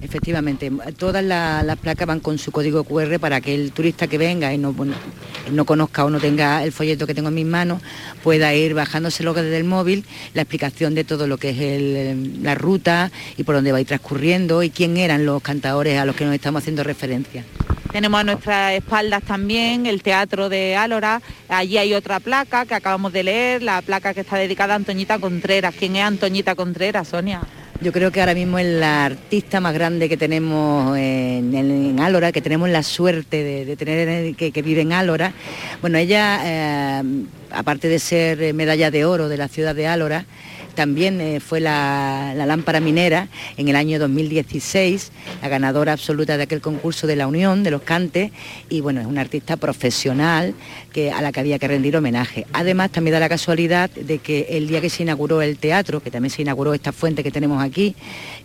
Efectivamente, 0.00 0.70
todas 0.96 1.24
las 1.24 1.76
placas 1.78 2.06
van 2.06 2.20
con 2.20 2.38
su 2.38 2.52
código 2.52 2.84
QR 2.84 3.18
para 3.18 3.40
que 3.40 3.54
el 3.54 3.72
turista 3.72 4.06
que 4.06 4.16
venga 4.16 4.54
y 4.54 4.58
no, 4.58 4.74
no 5.50 5.64
conozca 5.64 6.04
o 6.04 6.10
no 6.10 6.20
tenga 6.20 6.62
el 6.62 6.70
folleto 6.70 7.06
que 7.06 7.14
tengo 7.14 7.28
en 7.28 7.34
mis 7.34 7.46
manos, 7.46 7.82
pueda 8.22 8.54
ir 8.54 8.74
bajándoselo 8.74 9.34
desde 9.34 9.56
el 9.56 9.64
móvil, 9.64 10.04
la 10.34 10.42
explicación 10.42 10.94
de 10.94 11.02
todo 11.02 11.26
lo 11.26 11.36
que 11.36 11.50
es 11.50 12.16
la 12.42 12.54
ruta 12.54 13.10
y 13.36 13.42
por 13.42 13.56
dónde 13.56 13.72
va 13.72 13.78
a 13.78 13.80
ir 13.80 13.88
transcurriendo 13.88 14.62
y 14.62 14.70
quién 14.70 14.96
eran 14.96 15.26
los 15.26 15.42
cantadores 15.42 15.98
a 15.98 16.04
los 16.04 16.14
que 16.14 16.24
nos 16.24 16.34
estamos 16.34 16.62
haciendo 16.62 16.84
referencia. 16.84 17.44
Tenemos 17.90 18.20
a 18.20 18.24
nuestras 18.24 18.74
espaldas 18.74 19.22
también 19.22 19.86
el 19.86 20.02
Teatro 20.02 20.48
de 20.48 20.76
Álora. 20.76 21.22
Allí 21.48 21.78
hay 21.78 21.94
otra 21.94 22.20
placa 22.20 22.66
que 22.66 22.74
acabamos 22.74 23.12
de 23.12 23.24
leer, 23.24 23.62
la 23.62 23.80
placa 23.80 24.12
que 24.12 24.20
está 24.20 24.36
dedicada 24.36 24.74
a 24.74 24.76
Antoñita 24.76 25.18
Contreras. 25.18 25.74
¿Quién 25.76 25.96
es 25.96 26.04
Antoñita 26.04 26.54
Contreras, 26.54 27.08
Sonia? 27.08 27.40
Yo 27.80 27.92
creo 27.92 28.10
que 28.10 28.18
ahora 28.18 28.34
mismo 28.34 28.58
es 28.58 28.66
la 28.66 29.04
artista 29.04 29.60
más 29.60 29.72
grande 29.72 30.08
que 30.08 30.16
tenemos 30.16 30.98
en, 30.98 32.00
Álora, 32.00 32.32
que 32.32 32.42
tenemos 32.42 32.68
la 32.68 32.82
suerte 32.82 33.44
de, 33.44 33.76
tener 33.76 34.34
que, 34.34 34.50
que, 34.50 34.62
vive 34.62 34.80
en 34.80 34.92
Álora. 34.92 35.32
Bueno, 35.80 35.96
ella, 35.96 36.40
eh, 36.44 37.02
aparte 37.52 37.86
de 37.86 38.00
ser 38.00 38.52
medalla 38.52 38.90
de 38.90 39.04
oro 39.04 39.28
de 39.28 39.36
la 39.36 39.46
ciudad 39.46 39.76
de 39.76 39.86
Álora, 39.86 40.26
también 40.78 41.20
eh, 41.20 41.40
fue 41.40 41.58
la, 41.58 42.34
lámpara 42.36 42.78
minera 42.78 43.26
en 43.56 43.66
el 43.66 43.74
año 43.74 43.98
2016, 43.98 45.10
la 45.42 45.48
ganadora 45.48 45.92
absoluta 45.92 46.36
de 46.36 46.44
aquel 46.44 46.60
concurso 46.60 47.08
de 47.08 47.16
la 47.16 47.26
Unión, 47.26 47.64
de 47.64 47.72
los 47.72 47.82
Cantes, 47.82 48.30
y 48.68 48.80
bueno, 48.80 49.00
es 49.00 49.06
una 49.08 49.22
artista 49.22 49.56
profesional 49.56 50.54
que, 50.92 51.10
a 51.10 51.20
la 51.20 51.32
que 51.32 51.40
había 51.40 51.58
que 51.58 51.66
rendir 51.66 51.96
homenaje. 51.96 52.46
Además, 52.52 52.92
también 52.92 53.14
da 53.14 53.18
la 53.18 53.28
casualidad 53.28 53.90
de 53.90 54.20
que 54.20 54.46
el 54.50 54.68
día 54.68 54.80
que 54.80 54.88
se 54.88 55.02
inauguró 55.02 55.42
el 55.42 55.58
teatro, 55.58 55.98
que 56.00 56.12
también 56.12 56.30
se 56.30 56.42
inauguró 56.42 56.72
esta 56.74 56.92
fuente 56.92 57.24
que 57.24 57.32
tenemos 57.32 57.60
aquí, 57.60 57.96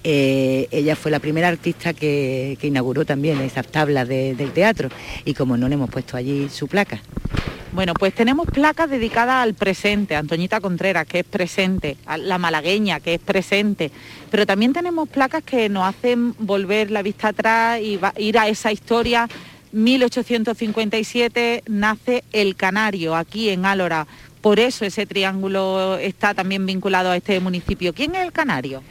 eh, 0.04 0.68
ella 0.72 0.96
fue 0.96 1.12
la 1.12 1.20
primera 1.20 1.50
artista 1.50 1.94
que, 1.94 2.58
inauguró 2.64 3.06
también 3.06 3.42
esas 3.42 3.68
tablas 3.68 4.08
del 4.08 4.52
teatro, 4.54 4.90
y 5.24 5.36
como 5.36 5.56
no 5.56 5.68
le 5.68 5.76
hemos 5.76 5.92
puesto 5.92 6.18
allí 6.18 6.50
su 6.50 6.68
placa. 6.68 7.00
Bueno, 7.74 7.96
pues 7.96 8.14
tenemos 8.14 8.46
placas 8.46 8.88
dedicadas 8.88 9.42
al 9.42 9.56
presente, 9.56 10.16
Antoñita 10.16 10.62
Contreras, 10.62 11.08
que 11.08 11.22
es 11.22 11.26
presente, 11.26 11.98
a 12.06 12.20
la 12.24 12.38
malagueña, 12.38 13.00
que 13.00 13.16
es 13.16 13.20
presente, 13.20 13.92
pero 14.32 14.46
también 14.46 14.74
tenemos 14.74 15.10
placas 15.10 15.44
que 15.44 15.70
nos 15.70 15.88
hacen 15.88 16.34
volver 16.40 16.92
la 16.92 17.02
vista 17.02 17.30
atrás 17.30 17.80
y 17.82 18.00
ir 18.18 18.38
a 18.38 18.48
esa 18.48 18.72
historia. 18.72 19.28
1857 19.72 21.64
nace 21.68 22.24
El 22.32 22.56
Canario, 22.56 23.16
aquí 23.16 23.50
en 23.50 23.66
Álora. 23.66 24.08
Por 24.42 24.60
eso 24.60 24.86
ese 24.86 25.06
triángulo 25.06 25.98
está 25.98 26.34
también 26.34 26.66
vinculado 26.66 27.12
a 27.12 27.18
este 27.18 27.40
municipio. 27.40 27.94
¿Quién 27.94 28.16
es 28.16 28.24
el 28.24 28.32
Canario? 28.32 28.84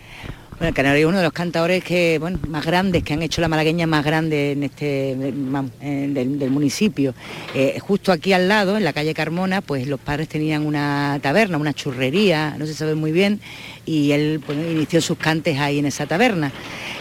Bueno, 0.62 0.68
el 0.68 0.74
Canario 0.76 1.06
es 1.06 1.08
uno 1.08 1.18
de 1.18 1.24
los 1.24 1.32
cantadores 1.32 1.82
que, 1.82 2.18
bueno, 2.20 2.38
más 2.46 2.64
grandes, 2.64 3.02
que 3.02 3.14
han 3.14 3.20
hecho 3.20 3.40
la 3.40 3.48
malagueña 3.48 3.88
más 3.88 4.04
grande 4.04 4.52
en 4.52 4.62
este, 4.62 5.16
del, 5.16 6.50
municipio. 6.52 7.16
Eh, 7.52 7.80
justo 7.80 8.12
aquí 8.12 8.32
al 8.32 8.46
lado, 8.46 8.76
en 8.76 8.84
la 8.84 8.92
calle 8.92 9.12
Carmona, 9.12 9.60
pues 9.60 9.88
los 9.88 9.98
padres 9.98 10.28
tenían 10.28 10.64
una 10.64 11.18
taberna, 11.20 11.58
una 11.58 11.72
churrería, 11.72 12.54
no 12.60 12.66
se 12.66 12.74
sabe 12.74 12.94
muy 12.94 13.10
bien, 13.10 13.40
y 13.84 14.12
él 14.12 14.40
inició 14.48 15.00
sus 15.00 15.18
cantes 15.18 15.58
ahí 15.58 15.78
en 15.78 15.86
esa 15.86 16.06
taberna. 16.06 16.52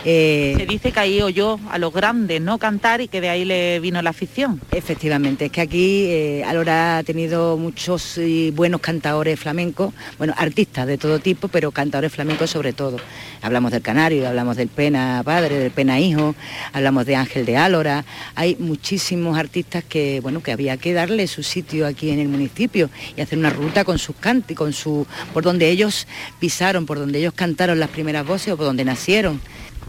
Eh, 0.04 0.56
se 0.58 0.65
dice 0.65 0.91
que 0.91 1.00
ahí 1.00 1.22
oyó 1.22 1.60
a 1.70 1.78
los 1.78 1.94
grandes 1.94 2.41
no 2.41 2.58
cantar 2.58 3.02
y 3.02 3.08
que 3.08 3.22
de 3.22 3.30
ahí 3.30 3.46
le 3.46 3.80
vino 3.80 4.02
la 4.02 4.10
afición. 4.10 4.60
Efectivamente, 4.72 5.46
es 5.46 5.52
que 5.52 5.62
aquí 5.62 6.06
eh, 6.08 6.44
Alora 6.44 6.98
ha 6.98 7.04
tenido 7.04 7.56
muchos 7.56 8.17
y 8.17 8.50
buenos 8.50 8.82
cantadores 8.82 9.39
flamencos, 9.39 9.94
bueno, 10.17 10.34
artistas 10.38 10.88
de 10.88 10.98
todo 10.98 11.20
tipo, 11.20 11.50
pero 11.50 11.72
cantadores 11.72 12.12
flamencos 12.12 12.50
sobre 12.50 12.74
todo. 12.74 12.98
Hablamos 13.44 13.72
del 13.72 13.82
Canario, 13.82 14.28
hablamos 14.28 14.58
del 14.58 14.70
Pena 14.70 15.22
Padre, 15.24 15.60
del 15.60 15.72
Pena 15.72 16.00
Hijo, 16.00 16.36
hablamos 16.74 17.06
de 17.06 17.15
Ángel 17.15 17.46
de 17.46 17.58
Álora. 17.58 18.04
Hay 18.36 18.56
muchísimos 18.60 19.38
artistas 19.38 19.84
que, 19.84 20.20
bueno, 20.22 20.41
que 20.41 20.52
había 20.52 20.78
que 20.78 20.94
darle 20.94 21.28
su 21.28 21.44
sitio 21.44 21.86
aquí 21.86 22.10
en 22.10 22.20
el 22.20 22.28
municipio 22.28 22.89
y 23.15 23.22
hacer 23.22 23.38
una 23.38 23.52
ruta 23.52 23.84
con 23.84 24.00
sus 24.00 24.15
cantos, 24.15 24.58
con 24.58 24.74
su, 24.74 25.06
por 25.34 25.44
donde 25.44 25.70
ellos 25.70 26.08
pisaron, 26.39 26.70
por 26.86 26.99
donde 26.99 27.19
ellos 27.19 27.34
cantaron 27.34 27.79
las 27.79 27.89
primeras 27.89 28.25
voces 28.25 28.53
o 28.53 28.57
por 28.57 28.65
donde 28.65 28.86
nacieron. 28.86 29.41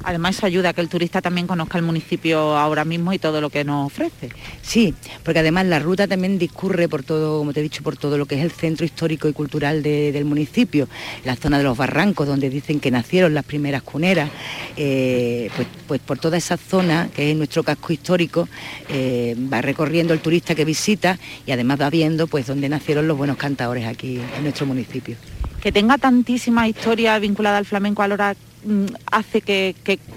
Además 0.04 0.36
eso 0.36 0.46
ayuda 0.46 0.70
a 0.70 0.72
que 0.72 0.80
el 0.80 0.88
turista 0.88 1.20
también 1.20 1.46
conozca 1.46 1.78
el 1.78 1.84
municipio 1.84 2.56
ahora 2.56 2.84
mismo 2.84 3.12
y 3.12 3.18
todo 3.18 3.40
lo 3.40 3.50
que 3.50 3.64
nos 3.64 3.86
ofrece. 3.86 4.30
Sí, 4.62 4.94
porque 5.22 5.40
además 5.40 5.66
la 5.66 5.78
ruta 5.78 6.08
también 6.08 6.38
discurre 6.38 6.88
por 6.88 7.04
todo, 7.04 7.38
como 7.38 7.52
te 7.52 7.60
he 7.60 7.62
dicho, 7.62 7.82
por 7.82 7.96
todo 7.96 8.18
lo 8.18 8.26
que 8.26 8.36
es 8.36 8.42
el 8.42 8.50
centro 8.50 8.84
histórico 8.84 9.28
y 9.28 9.32
cultural 9.32 9.82
del 9.82 10.24
municipio, 10.24 10.88
la 11.24 11.36
zona 11.36 11.58
de 11.58 11.64
los 11.64 11.76
barrancos 11.76 12.26
donde 12.26 12.50
dicen 12.50 12.80
que 12.80 12.90
nacieron 12.90 13.34
las 13.34 13.44
primeras 13.44 13.82
cuneras, 13.82 14.30
eh, 14.76 15.50
pues, 15.54 15.68
pues, 15.86 16.00
por 16.00 16.18
toda 16.18 16.36
esa 16.36 16.56
zona 16.56 17.08
que 17.14 17.30
es 17.30 17.36
nuestro 17.36 17.62
casco 17.62 17.92
histórico 17.92 18.48
eh, 18.88 19.36
va 19.52 19.60
recorriendo 19.60 20.14
el 20.14 20.20
turista 20.20 20.54
que 20.54 20.64
visita 20.64 21.18
y 21.46 21.52
además 21.52 21.80
va 21.80 21.90
viendo 21.90 22.26
pues 22.26 22.46
dónde 22.46 22.68
nacieron 22.68 23.06
los 23.06 23.16
buenos 23.16 23.36
cantadores 23.36 23.86
aquí 23.86 24.20
en 24.36 24.42
nuestro 24.42 24.66
municipio. 24.66 25.16
Que 25.62 25.70
tenga 25.70 25.96
tantísima 25.96 26.66
historia 26.68 27.18
vinculada 27.18 27.58
al 27.58 27.64
flamenco 27.64 28.02
a 28.02 28.06
hora 28.06 28.36
Mm, 28.64 28.86
hace 29.10 29.40
que, 29.40 29.74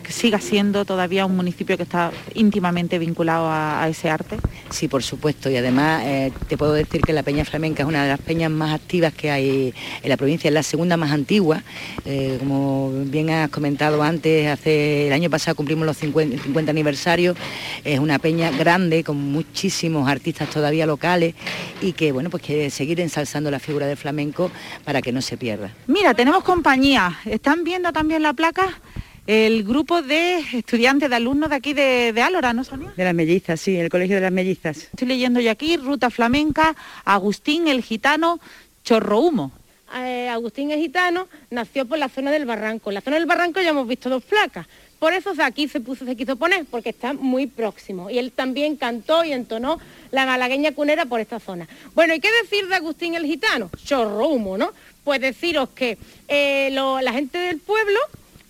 siga 0.08 0.40
siendo 0.40 0.86
todavía 0.86 1.26
un 1.26 1.36
municipio 1.36 1.78
que 1.78 1.84
está 1.84 2.12
íntimamente 2.36 3.00
vinculado 3.00 3.48
a, 3.50 3.88
ese 3.90 4.08
arte? 4.08 4.38
Sí, 4.70 4.88
por 4.88 5.02
supuesto, 5.02 5.50
y 5.50 5.58
además 5.58 6.04
eh, 6.06 6.32
te 6.48 6.56
puedo 6.56 6.74
decir 6.74 7.02
que 7.02 7.12
la 7.12 7.24
Peña 7.24 7.44
Flamenca 7.44 7.82
es 7.82 7.90
una 7.90 8.04
de 8.04 8.10
las 8.10 8.20
peñas 8.20 8.52
más 8.52 8.72
activas 8.72 9.14
que 9.14 9.32
hay 9.32 9.74
en 10.04 10.10
la 10.10 10.16
provincia, 10.16 10.48
es 10.48 10.54
la 10.54 10.62
segunda 10.62 10.96
más 10.96 11.12
antigua, 11.12 11.64
eh, 12.06 12.36
como 12.38 12.92
bien 13.06 13.32
has 13.32 13.50
comentado 13.50 14.04
antes, 14.04 14.48
hace 14.48 15.08
el 15.08 15.14
año 15.14 15.32
pasado 15.32 15.56
cumplimos 15.56 15.88
los 15.88 15.98
50, 15.98 16.44
50 16.44 16.70
aniversarios, 16.70 17.36
es 17.84 18.00
una 18.00 18.20
peña 18.20 18.52
grande 18.52 19.04
con 19.04 19.18
muchísimos 19.18 20.08
artistas 20.08 20.52
todavía 20.52 20.86
locales 20.86 21.34
y 21.82 21.94
que 21.94 22.12
bueno, 22.12 22.30
pues 22.30 22.44
quiere 22.44 22.70
seguir 22.70 23.00
ensalzando 23.00 23.52
la 23.52 23.60
figura 23.60 23.88
del 23.88 23.98
flamenco 23.98 24.52
para 24.84 25.02
que 25.02 25.12
no 25.12 25.22
se 25.22 25.38
pierda. 25.38 25.72
Mira, 25.88 26.14
tenemos 26.14 26.44
compañía, 26.44 27.20
están 27.26 27.64
viendo 27.64 27.92
también 27.92 28.22
la 28.22 28.34
placa 28.34 28.80
el 29.28 29.64
grupo 29.64 30.02
de 30.04 30.38
estudiantes, 30.54 31.10
de 31.10 31.16
alumnos 31.16 31.50
de 31.50 31.56
aquí 31.56 31.74
de, 31.74 32.14
de 32.14 32.22
Álora, 32.22 32.54
¿no, 32.54 32.64
Sonia? 32.64 32.94
De 32.96 33.04
las 33.04 33.14
mellizas, 33.14 33.60
sí, 33.60 33.76
el 33.76 33.90
Colegio 33.90 34.16
de 34.16 34.22
las 34.22 34.32
Mellizas. 34.32 34.78
Estoy 34.78 35.08
leyendo 35.08 35.40
yo 35.40 35.50
aquí, 35.50 35.78
Ruta 35.78 36.12
Flamenca, 36.12 36.76
Agustín 37.06 37.68
el 37.68 37.82
Gitano, 37.82 38.40
Chorro 38.84 39.20
Humo. 39.22 39.52
Eh, 39.96 40.30
Agustín 40.30 40.72
el 40.72 40.80
Gitano 40.80 41.28
nació 41.50 41.86
por 41.86 41.98
la 41.98 42.10
zona 42.10 42.32
del 42.32 42.46
Barranco. 42.46 42.90
En 42.92 42.96
la 42.96 43.02
zona 43.02 43.18
del 43.18 43.26
Barranco 43.26 43.62
ya 43.62 43.70
hemos 43.70 43.88
visto 43.88 44.10
dos 44.10 44.24
placas. 44.24 44.68
Por 45.00 45.14
eso 45.14 45.34
aquí 45.40 45.68
se 45.68 45.80
puso, 45.80 46.06
se 46.06 46.16
quiso 46.16 46.36
poner, 46.36 46.66
porque 46.66 46.90
está 46.90 47.14
muy 47.14 47.48
próximo. 47.48 48.10
Y 48.10 48.18
él 48.18 48.32
también 48.32 48.76
cantó 48.76 49.24
y 49.24 49.34
entonó 49.34 49.80
la 50.12 50.26
malagueña 50.26 50.72
cunera 50.72 51.06
por 51.06 51.20
esta 51.20 51.40
zona. 51.40 51.68
Bueno, 51.94 52.14
¿y 52.14 52.20
qué 52.20 52.30
decir 52.44 52.68
de 52.68 52.76
Agustín 52.76 53.16
el 53.16 53.26
Gitano? 53.26 53.70
Chorro 53.84 54.28
humo, 54.28 54.58
¿no? 54.58 54.72
Pues 55.04 55.22
deciros 55.22 55.70
que 55.70 55.98
eh, 56.28 56.70
la 56.72 57.12
gente 57.14 57.38
del 57.38 57.60
pueblo 57.60 58.00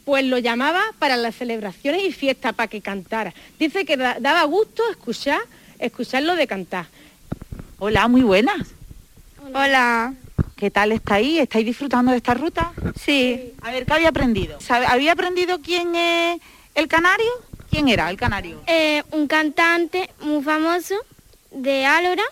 pues 0.06 0.24
lo 0.24 0.38
llamaba 0.38 0.84
para 1.00 1.18
las 1.18 1.36
celebraciones 1.36 2.04
y 2.04 2.12
fiestas 2.12 2.54
para 2.54 2.68
que 2.68 2.80
cantara. 2.80 3.34
Dice 3.58 3.86
que 3.86 3.98
daba 3.98 4.44
gusto 4.44 4.84
escuchar, 4.92 5.42
escucharlo 5.80 6.36
de 6.36 6.46
cantar. 6.46 6.86
Hola, 7.80 8.08
muy 8.08 8.22
buenas. 8.22 8.75
Hola. 9.54 10.14
¿Qué 10.56 10.72
tal 10.72 10.92
estáis? 10.92 11.40
¿Estáis 11.40 11.66
disfrutando 11.66 12.12
de 12.12 12.18
esta 12.18 12.34
ruta? 12.34 12.72
Sí. 13.00 13.54
A 13.62 13.72
ver, 13.72 13.86
¿qué 13.86 13.94
había 13.94 14.10
aprendido? 14.10 14.58
¿Había 14.70 15.12
aprendido 15.12 15.60
quién 15.62 15.94
es 15.96 16.40
el 16.74 16.88
canario? 16.88 17.30
¿Quién 17.70 17.90
era 17.90 18.10
el 18.10 18.18
canario? 18.18 18.62
Eh, 18.68 19.04
un 19.12 19.28
cantante 19.28 20.10
muy 20.22 20.42
famoso 20.42 20.96
de 21.52 21.86
Álora 21.86 22.24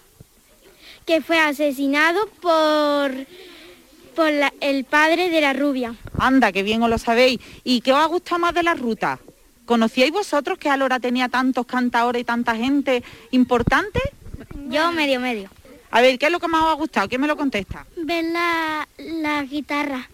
que 1.06 1.22
fue 1.22 1.38
asesinado 1.38 2.28
por 2.42 3.12
por 4.16 4.32
el 4.62 4.84
padre 4.86 5.30
de 5.30 5.42
la 5.42 5.54
rubia. 5.54 5.96
Anda, 6.20 6.52
qué 6.52 6.62
bien 6.64 6.84
os 6.84 6.90
lo 6.90 6.98
sabéis. 6.98 7.40
¿Y 7.64 7.82
qué 7.82 7.92
os 7.92 8.00
ha 8.00 8.06
gustado 8.06 8.40
más 8.40 8.54
de 8.54 8.64
la 8.64 8.76
ruta? 8.76 9.20
¿Conocíais 9.66 10.12
vosotros 10.12 10.58
que 10.60 10.70
Alora 10.70 11.00
tenía 11.00 11.30
tantos 11.30 11.66
cantadores 11.66 12.22
y 12.22 12.26
tanta 12.26 12.56
gente 12.56 13.04
importante? 13.32 14.00
Yo 14.70 14.92
medio 14.92 15.20
medio. 15.20 15.50
A 15.96 16.02
ver, 16.02 16.18
¿qué 16.18 16.26
es 16.26 16.32
lo 16.32 16.40
que 16.40 16.48
más 16.48 16.64
os 16.64 16.70
ha 16.70 16.74
gustado? 16.74 17.08
¿Quién 17.08 17.22
me 17.22 17.28
lo 17.28 17.38
contesta? 17.38 17.86
Ver 17.98 18.26
la, 18.26 18.88
la 18.98 19.44
guitarra. 19.44 20.10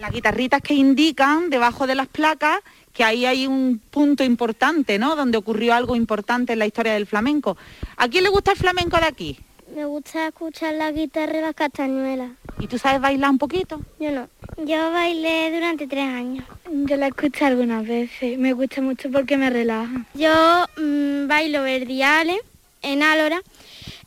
Las 0.00 0.10
guitarritas 0.10 0.60
que 0.60 0.74
indican 0.74 1.50
debajo 1.50 1.86
de 1.86 1.94
las 1.94 2.08
placas 2.08 2.58
que 2.92 3.04
ahí 3.04 3.26
hay 3.26 3.46
un 3.46 3.80
punto 3.92 4.24
importante, 4.24 4.98
¿no? 4.98 5.14
Donde 5.14 5.38
ocurrió 5.38 5.72
algo 5.74 5.94
importante 5.94 6.54
en 6.54 6.58
la 6.58 6.66
historia 6.66 6.94
del 6.94 7.06
flamenco. 7.06 7.56
¿A 7.96 8.08
quién 8.08 8.24
le 8.24 8.30
gusta 8.30 8.50
el 8.50 8.56
flamenco 8.56 8.96
de 8.96 9.04
aquí? 9.04 9.38
Me 9.72 9.84
gusta 9.84 10.26
escuchar 10.26 10.74
la 10.74 10.90
guitarra 10.90 11.38
y 11.38 11.42
las 11.42 11.54
castañuelas. 11.54 12.32
¿Y 12.58 12.66
tú 12.66 12.76
sabes 12.76 13.00
bailar 13.00 13.30
un 13.30 13.38
poquito? 13.38 13.80
Yo 14.00 14.10
no. 14.10 14.28
Yo 14.66 14.90
bailé 14.90 15.52
durante 15.54 15.86
tres 15.86 16.08
años. 16.08 16.44
Yo 16.72 16.96
la 16.96 17.06
escuché 17.06 17.44
algunas 17.44 17.86
veces. 17.86 18.36
Me 18.36 18.52
gusta 18.52 18.80
mucho 18.80 19.08
porque 19.12 19.36
me 19.36 19.48
relaja. 19.48 20.06
Yo 20.14 20.66
mm, 20.76 21.28
bailo 21.28 21.62
verdiales 21.62 22.38
en 22.82 23.04
Álora. 23.04 23.40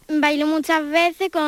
Bailo 0.08 0.48
muchas 0.48 0.88
veces 0.88 1.30
con 1.32 1.42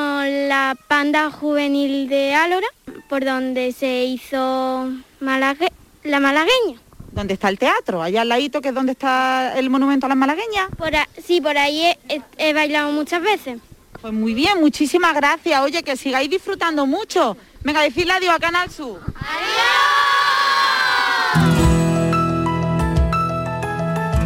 la 0.47 0.75
panda 0.87 1.29
juvenil 1.31 2.07
de 2.07 2.33
Álora, 2.33 2.67
por 3.09 3.25
donde 3.25 3.71
se 3.71 4.05
hizo 4.05 4.89
La 5.19 6.19
malagueña. 6.19 6.79
¿Dónde 7.11 7.33
está 7.33 7.49
el 7.49 7.57
teatro? 7.57 8.01
Allá 8.01 8.21
al 8.21 8.29
ladito, 8.29 8.61
que 8.61 8.69
es 8.69 8.75
donde 8.75 8.91
está 8.91 9.57
el 9.57 9.69
monumento 9.69 10.05
a 10.05 10.09
las 10.09 10.17
malagueñas. 10.17 10.69
Por 10.77 10.91
sí, 11.23 11.39
por 11.39 11.57
ahí 11.57 11.85
he, 12.09 12.21
he 12.37 12.53
bailado 12.53 12.91
muchas 12.91 13.21
veces. 13.21 13.59
Pues 14.01 14.13
muy 14.13 14.33
bien, 14.33 14.59
muchísimas 14.59 15.15
gracias. 15.15 15.61
Oye, 15.61 15.81
que 15.83 15.95
sigáis 15.95 16.29
disfrutando 16.29 16.85
mucho. 16.85 17.37
Venga, 17.63 17.81
decirle 17.81 18.13
adiós 18.13 18.35
a 18.35 18.39
Canal 18.39 18.69
Sur. 18.69 18.99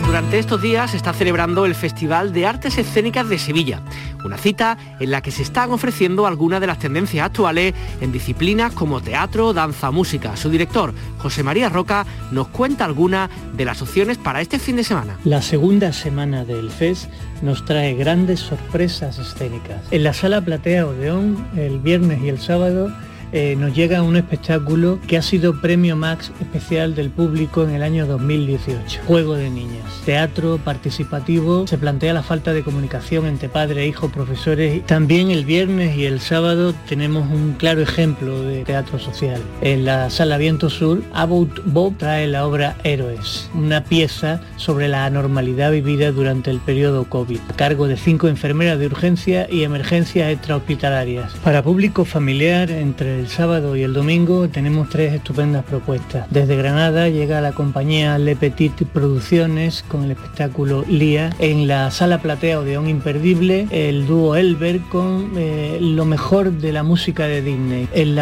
Durante 0.09 0.39
estos 0.39 0.59
días 0.59 0.89
se 0.89 0.97
está 0.97 1.13
celebrando 1.13 1.67
el 1.67 1.75
Festival 1.75 2.33
de 2.33 2.47
Artes 2.47 2.79
Escénicas 2.79 3.29
de 3.29 3.37
Sevilla, 3.37 3.83
una 4.23 4.37
cita 4.37 4.77
en 4.99 5.11
la 5.11 5.21
que 5.21 5.31
se 5.31 5.43
están 5.43 5.71
ofreciendo 5.71 6.27
algunas 6.27 6.61
de 6.61 6.67
las 6.67 6.79
tendencias 6.79 7.25
actuales 7.25 7.73
en 8.01 8.11
disciplinas 8.11 8.73
como 8.73 9.01
teatro, 9.01 9.53
danza, 9.53 9.91
música. 9.91 10.35
Su 10.35 10.49
director, 10.49 10.93
José 11.19 11.43
María 11.43 11.69
Roca, 11.69 12.05
nos 12.31 12.47
cuenta 12.49 12.85
algunas 12.85 13.29
de 13.55 13.65
las 13.65 13.81
opciones 13.81 14.17
para 14.17 14.41
este 14.41 14.59
fin 14.59 14.75
de 14.75 14.83
semana. 14.83 15.17
La 15.23 15.41
segunda 15.41 15.93
semana 15.93 16.45
del 16.45 16.69
FES 16.69 17.09
nos 17.41 17.65
trae 17.65 17.93
grandes 17.95 18.39
sorpresas 18.39 19.17
escénicas. 19.17 19.81
En 19.91 20.03
la 20.03 20.13
sala 20.13 20.41
Platea 20.41 20.85
Odeón, 20.85 21.47
el 21.55 21.79
viernes 21.79 22.21
y 22.21 22.29
el 22.29 22.39
sábado, 22.39 22.91
eh, 23.31 23.55
nos 23.57 23.75
llega 23.75 24.01
un 24.01 24.15
espectáculo 24.15 24.99
que 25.07 25.17
ha 25.17 25.21
sido 25.21 25.61
premio 25.61 25.95
Max 25.95 26.31
especial 26.39 26.95
del 26.95 27.09
público 27.09 27.63
en 27.63 27.71
el 27.71 27.83
año 27.83 28.07
2018. 28.07 29.01
Juego 29.05 29.35
de 29.35 29.49
niñas. 29.49 29.83
Teatro 30.05 30.57
participativo. 30.57 31.67
Se 31.67 31.77
plantea 31.77 32.13
la 32.13 32.23
falta 32.23 32.53
de 32.53 32.63
comunicación 32.63 33.25
entre 33.25 33.49
padre, 33.49 33.87
hijo, 33.87 34.09
profesores. 34.09 34.85
También 34.85 35.31
el 35.31 35.45
viernes 35.45 35.95
y 35.95 36.05
el 36.05 36.19
sábado 36.19 36.73
tenemos 36.87 37.29
un 37.29 37.53
claro 37.53 37.81
ejemplo 37.81 38.41
de 38.41 38.63
teatro 38.63 38.99
social. 38.99 39.41
En 39.61 39.85
la 39.85 40.09
sala 40.09 40.37
Viento 40.37 40.69
Sur, 40.69 41.03
About 41.13 41.61
Bob 41.65 41.97
trae 41.97 42.27
la 42.27 42.45
obra 42.45 42.77
Héroes, 42.83 43.49
una 43.53 43.83
pieza 43.83 44.41
sobre 44.55 44.87
la 44.87 45.05
anormalidad 45.05 45.71
vivida 45.71 46.11
durante 46.11 46.51
el 46.51 46.59
periodo 46.59 47.05
COVID, 47.05 47.39
a 47.49 47.53
cargo 47.53 47.87
de 47.87 47.97
cinco 47.97 48.27
enfermeras 48.27 48.79
de 48.79 48.87
urgencia 48.87 49.47
y 49.49 49.63
emergencias 49.63 50.31
extrahospitalarias. 50.31 51.33
Para 51.43 51.63
público 51.63 52.05
familiar, 52.05 52.71
entre 52.71 53.18
el 53.19 53.27
sábado 53.27 53.75
y 53.75 53.83
el 53.83 53.93
domingo 53.93 54.47
tenemos 54.47 54.89
tres 54.89 55.13
estupendas 55.13 55.65
propuestas. 55.65 56.25
Desde 56.31 56.55
Granada 56.55 57.09
llega 57.09 57.41
la 57.41 57.51
compañía 57.51 58.17
Le 58.17 58.35
Petit 58.35 58.85
Producciones 58.85 59.83
con 59.87 60.05
el 60.05 60.11
espectáculo 60.11 60.85
Lía. 60.87 61.29
En 61.39 61.67
la 61.67 61.91
sala 61.91 62.21
platea 62.21 62.59
Odeón 62.59 62.87
Imperdible, 62.87 63.67
el 63.71 64.07
dúo 64.07 64.37
Elber 64.37 64.79
con 64.89 65.33
eh, 65.37 65.79
lo 65.81 66.05
mejor 66.05 66.53
de 66.53 66.71
la 66.71 66.83
música 66.83 67.25
de 67.25 67.41
Disney. 67.41 67.89
En, 67.93 68.17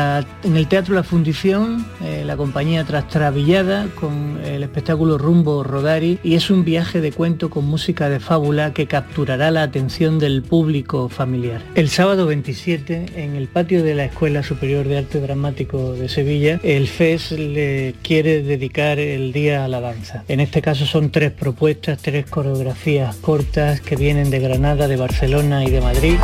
el 0.56 0.68
Teatro 0.68 0.96
La 0.96 1.04
Fundición, 1.04 1.86
eh, 2.04 2.24
la 2.26 2.36
compañía 2.36 2.84
Trastravillada 2.84 3.88
con 4.00 4.40
el 4.44 4.64
espectáculo 4.64 5.18
Rumbo 5.20 5.64
Rodari 5.64 6.20
y 6.24 6.34
es 6.34 6.50
un 6.50 6.66
viaje 6.66 7.02
de 7.02 7.12
cuento 7.12 7.52
con 7.52 7.66
música 7.66 8.10
de 8.10 8.20
fábula 8.20 8.74
que 8.74 8.88
capturará 8.88 9.52
la 9.52 9.62
atención 9.62 10.18
del 10.18 10.42
público 10.42 11.08
familiar. 11.08 11.62
El 11.76 11.90
sábado 11.90 12.26
27, 12.26 13.06
en 13.16 13.36
el 13.36 13.48
patio 13.48 13.84
de 13.84 13.94
la 13.94 14.06
Escuela 14.06 14.42
Superior 14.42 14.87
de 14.88 14.98
Arte 14.98 15.20
Dramático 15.20 15.94
de 15.94 16.10
Sevilla, 16.10 16.60
el 16.64 16.88
FES 16.88 17.32
le 17.32 17.96
quiere 18.02 18.44
dedicar 18.44 19.00
el 19.00 19.34
día 19.34 19.66
a 19.66 19.68
la 19.68 19.82
danza. 19.82 20.24
En 20.28 20.40
este 20.40 20.62
caso 20.62 20.86
son 20.86 21.12
tres 21.12 21.32
propuestas, 21.32 22.00
tres 22.02 22.26
coreografías 22.26 23.16
cortas 23.18 23.82
que 23.82 23.96
vienen 23.96 24.30
de 24.30 24.40
Granada, 24.40 24.88
de 24.88 24.96
Barcelona 24.96 25.64
y 25.64 25.70
de 25.70 25.82
Madrid. 25.82 26.16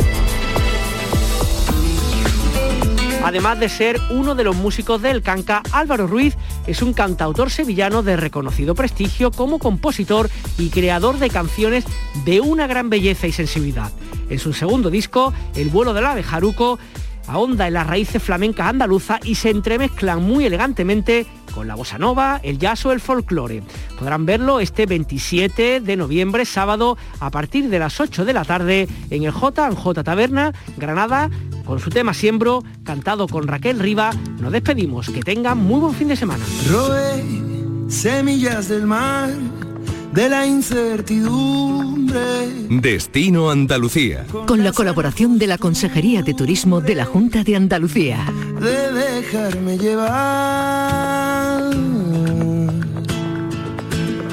Además 3.24 3.58
de 3.58 3.70
ser 3.70 3.98
uno 4.10 4.34
de 4.34 4.44
los 4.44 4.54
músicos 4.54 5.00
del 5.00 5.22
Canca, 5.22 5.62
Álvaro 5.72 6.06
Ruiz 6.06 6.36
es 6.66 6.82
un 6.82 6.92
cantautor 6.92 7.50
sevillano 7.50 8.02
de 8.02 8.16
reconocido 8.16 8.74
prestigio 8.74 9.30
como 9.30 9.58
compositor 9.58 10.28
y 10.58 10.68
creador 10.68 11.18
de 11.18 11.30
canciones 11.30 11.86
de 12.26 12.42
una 12.42 12.66
gran 12.66 12.90
belleza 12.90 13.26
y 13.26 13.32
sensibilidad. 13.32 13.90
En 14.28 14.38
su 14.38 14.52
segundo 14.52 14.90
disco, 14.90 15.32
El 15.54 15.70
vuelo 15.70 15.94
del 15.94 16.04
ave 16.04 16.22
Jaruco, 16.22 16.78
ahonda 17.26 17.66
en 17.66 17.74
las 17.74 17.86
raíces 17.86 18.22
flamencas 18.22 18.68
andaluzas 18.68 19.20
y 19.24 19.34
se 19.34 19.50
entremezclan 19.50 20.22
muy 20.22 20.46
elegantemente 20.46 21.26
con 21.54 21.68
la 21.68 21.74
bossa 21.74 21.98
nova, 21.98 22.40
el 22.42 22.58
jazz 22.58 22.84
o 22.86 22.92
el 22.92 23.00
folclore. 23.00 23.62
Podrán 23.98 24.26
verlo 24.26 24.60
este 24.60 24.86
27 24.86 25.80
de 25.80 25.96
noviembre, 25.96 26.44
sábado, 26.44 26.98
a 27.20 27.30
partir 27.30 27.68
de 27.68 27.78
las 27.78 28.00
8 28.00 28.24
de 28.24 28.32
la 28.32 28.44
tarde 28.44 28.88
en 29.10 29.22
el 29.22 29.30
J 29.30 29.70
J 29.72 30.04
Taberna, 30.04 30.52
Granada, 30.76 31.30
con 31.64 31.78
su 31.78 31.90
tema 31.90 32.12
Siembro, 32.12 32.62
cantado 32.82 33.28
con 33.28 33.46
Raquel 33.46 33.78
Riva. 33.78 34.10
Nos 34.40 34.52
despedimos, 34.52 35.08
que 35.10 35.22
tengan 35.22 35.58
muy 35.58 35.80
buen 35.80 35.94
fin 35.94 36.08
de 36.08 36.16
semana. 36.16 36.44
De 40.14 40.28
la 40.28 40.46
incertidumbre. 40.46 42.20
Destino 42.70 43.50
Andalucía. 43.50 44.24
Con 44.46 44.62
la 44.62 44.70
colaboración 44.72 45.38
de 45.38 45.48
la 45.48 45.58
Consejería 45.58 46.22
de 46.22 46.34
Turismo 46.34 46.80
de 46.80 46.94
la 46.94 47.04
Junta 47.04 47.42
de 47.42 47.56
Andalucía. 47.56 48.24
De 48.60 48.92
dejarme 48.92 49.76
llevar. 49.76 50.14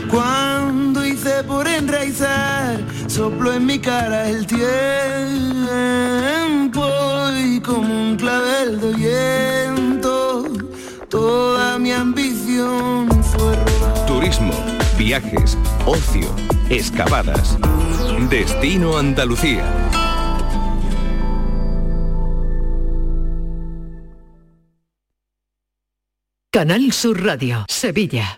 Cuando 0.08 1.04
hice 1.04 1.44
por 1.48 1.68
enraizar, 1.68 2.80
sopló 3.08 3.54
en 3.54 3.66
mi 3.66 3.80
cara 3.80 4.30
el 4.30 4.46
tiempo 4.46 4.62
y 7.44 7.60
como 7.60 8.10
un 8.10 8.18
clavel 8.18 8.80
de 8.80 8.94
viento, 8.94 10.46
toda 11.10 11.80
mi 11.80 11.92
ambición 11.92 13.10
fue 13.24 13.56
robar. 13.56 14.06
Turismo 14.06 14.71
viajes, 15.04 15.58
ocio, 15.88 16.30
excavadas. 16.70 17.58
Destino 18.30 19.00
Andalucía. 19.00 19.66
Canal 26.52 26.92
Sur 26.92 27.24
Radio, 27.24 27.66
Sevilla. 27.68 28.38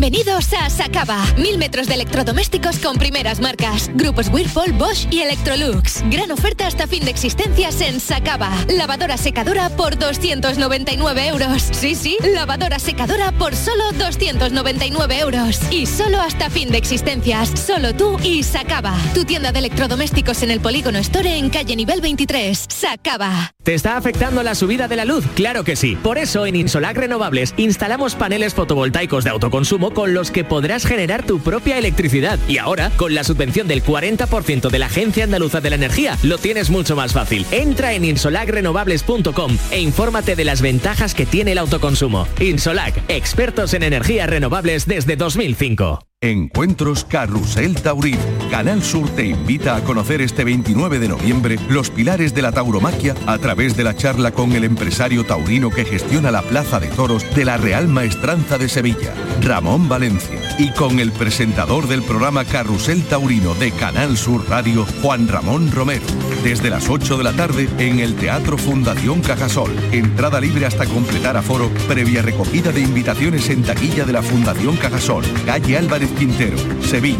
Bienvenidos 0.00 0.52
a 0.52 0.70
Sacaba. 0.70 1.24
Mil 1.38 1.58
metros 1.58 1.88
de 1.88 1.94
electrodomésticos 1.94 2.78
con 2.78 2.98
primeras 2.98 3.40
marcas. 3.40 3.90
Grupos 3.94 4.28
Whirlpool, 4.28 4.72
Bosch 4.74 5.08
y 5.10 5.22
Electrolux. 5.22 6.04
Gran 6.08 6.30
oferta 6.30 6.68
hasta 6.68 6.86
fin 6.86 7.04
de 7.04 7.10
existencias 7.10 7.80
en 7.80 7.98
Sacaba. 7.98 8.52
Lavadora 8.68 9.16
secadora 9.16 9.70
por 9.70 9.98
299 9.98 11.26
euros. 11.26 11.62
Sí, 11.72 11.96
sí, 11.96 12.16
lavadora 12.32 12.78
secadora 12.78 13.32
por 13.32 13.56
solo 13.56 13.90
299 13.98 15.18
euros. 15.18 15.60
Y 15.72 15.86
solo 15.86 16.20
hasta 16.20 16.48
fin 16.48 16.70
de 16.70 16.78
existencias. 16.78 17.48
Solo 17.48 17.92
tú 17.92 18.20
y 18.22 18.44
Sacaba. 18.44 18.94
Tu 19.14 19.24
tienda 19.24 19.50
de 19.50 19.58
electrodomésticos 19.58 20.44
en 20.44 20.52
el 20.52 20.60
Polígono 20.60 20.98
Store 21.00 21.36
en 21.36 21.50
calle 21.50 21.74
nivel 21.74 22.00
23. 22.00 22.66
Sacaba. 22.68 23.52
¿Te 23.64 23.74
está 23.74 23.96
afectando 23.96 24.44
la 24.44 24.54
subida 24.54 24.86
de 24.86 24.94
la 24.94 25.04
luz? 25.04 25.26
Claro 25.34 25.64
que 25.64 25.74
sí. 25.74 25.96
Por 25.96 26.18
eso 26.18 26.46
en 26.46 26.54
Insolac 26.54 26.96
Renovables 26.96 27.52
instalamos 27.56 28.14
paneles 28.14 28.54
fotovoltaicos 28.54 29.24
de 29.24 29.30
autoconsumo 29.30 29.87
con 29.90 30.14
los 30.14 30.30
que 30.30 30.44
podrás 30.44 30.86
generar 30.86 31.24
tu 31.24 31.40
propia 31.40 31.78
electricidad. 31.78 32.38
Y 32.48 32.58
ahora, 32.58 32.90
con 32.96 33.14
la 33.14 33.24
subvención 33.24 33.68
del 33.68 33.84
40% 33.84 34.70
de 34.70 34.78
la 34.78 34.86
Agencia 34.86 35.24
Andaluza 35.24 35.60
de 35.60 35.70
la 35.70 35.76
Energía, 35.76 36.18
lo 36.22 36.38
tienes 36.38 36.70
mucho 36.70 36.96
más 36.96 37.12
fácil. 37.12 37.46
Entra 37.50 37.94
en 37.94 38.04
insolacrenovables.com 38.04 39.56
e 39.70 39.80
infórmate 39.80 40.36
de 40.36 40.44
las 40.44 40.62
ventajas 40.62 41.14
que 41.14 41.26
tiene 41.26 41.52
el 41.52 41.58
autoconsumo. 41.58 42.26
Insolac, 42.40 43.02
expertos 43.08 43.74
en 43.74 43.82
energías 43.82 44.28
renovables 44.28 44.86
desde 44.86 45.16
2005. 45.16 46.07
Encuentros 46.20 47.04
Carrusel 47.04 47.80
Taurino. 47.80 48.18
Canal 48.50 48.82
Sur 48.82 49.08
te 49.10 49.24
invita 49.24 49.76
a 49.76 49.84
conocer 49.84 50.20
este 50.20 50.42
29 50.42 50.98
de 50.98 51.06
noviembre 51.06 51.60
los 51.68 51.90
pilares 51.90 52.34
de 52.34 52.42
la 52.42 52.50
tauromaquia 52.50 53.14
a 53.28 53.38
través 53.38 53.76
de 53.76 53.84
la 53.84 53.94
charla 53.94 54.32
con 54.32 54.50
el 54.50 54.64
empresario 54.64 55.24
taurino 55.24 55.70
que 55.70 55.84
gestiona 55.84 56.32
la 56.32 56.42
Plaza 56.42 56.80
de 56.80 56.88
Toros 56.88 57.24
de 57.36 57.44
la 57.44 57.56
Real 57.56 57.86
Maestranza 57.86 58.58
de 58.58 58.68
Sevilla, 58.68 59.14
Ramón 59.42 59.88
Valencia, 59.88 60.40
y 60.58 60.72
con 60.72 60.98
el 60.98 61.12
presentador 61.12 61.86
del 61.86 62.02
programa 62.02 62.44
Carrusel 62.44 63.04
Taurino 63.04 63.54
de 63.54 63.70
Canal 63.70 64.16
Sur 64.16 64.48
Radio, 64.48 64.86
Juan 65.00 65.28
Ramón 65.28 65.70
Romero. 65.70 66.06
Desde 66.42 66.70
las 66.70 66.88
8 66.88 67.18
de 67.18 67.24
la 67.24 67.32
tarde 67.32 67.68
en 67.78 67.98
el 67.98 68.14
Teatro 68.14 68.56
Fundación 68.56 69.20
Cajasol. 69.20 69.74
Entrada 69.92 70.40
libre 70.40 70.66
hasta 70.66 70.86
completar 70.86 71.36
aforo, 71.36 71.68
previa 71.88 72.22
recogida 72.22 72.70
de 72.70 72.80
invitaciones 72.80 73.50
en 73.50 73.62
taquilla 73.62 74.04
de 74.04 74.12
la 74.12 74.22
Fundación 74.22 74.76
Cajasol, 74.76 75.24
calle 75.44 75.76
Álvarez 75.76 76.10
Quintero, 76.12 76.56
Sevilla. 76.82 77.18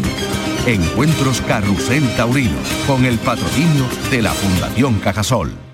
Encuentros 0.65 1.41
Carrusel 1.41 2.07
Taurino, 2.15 2.57
con 2.87 3.05
el 3.05 3.17
patrocinio 3.19 3.85
de 4.09 4.21
la 4.21 4.31
Fundación 4.31 4.99
Cajasol. 4.99 5.68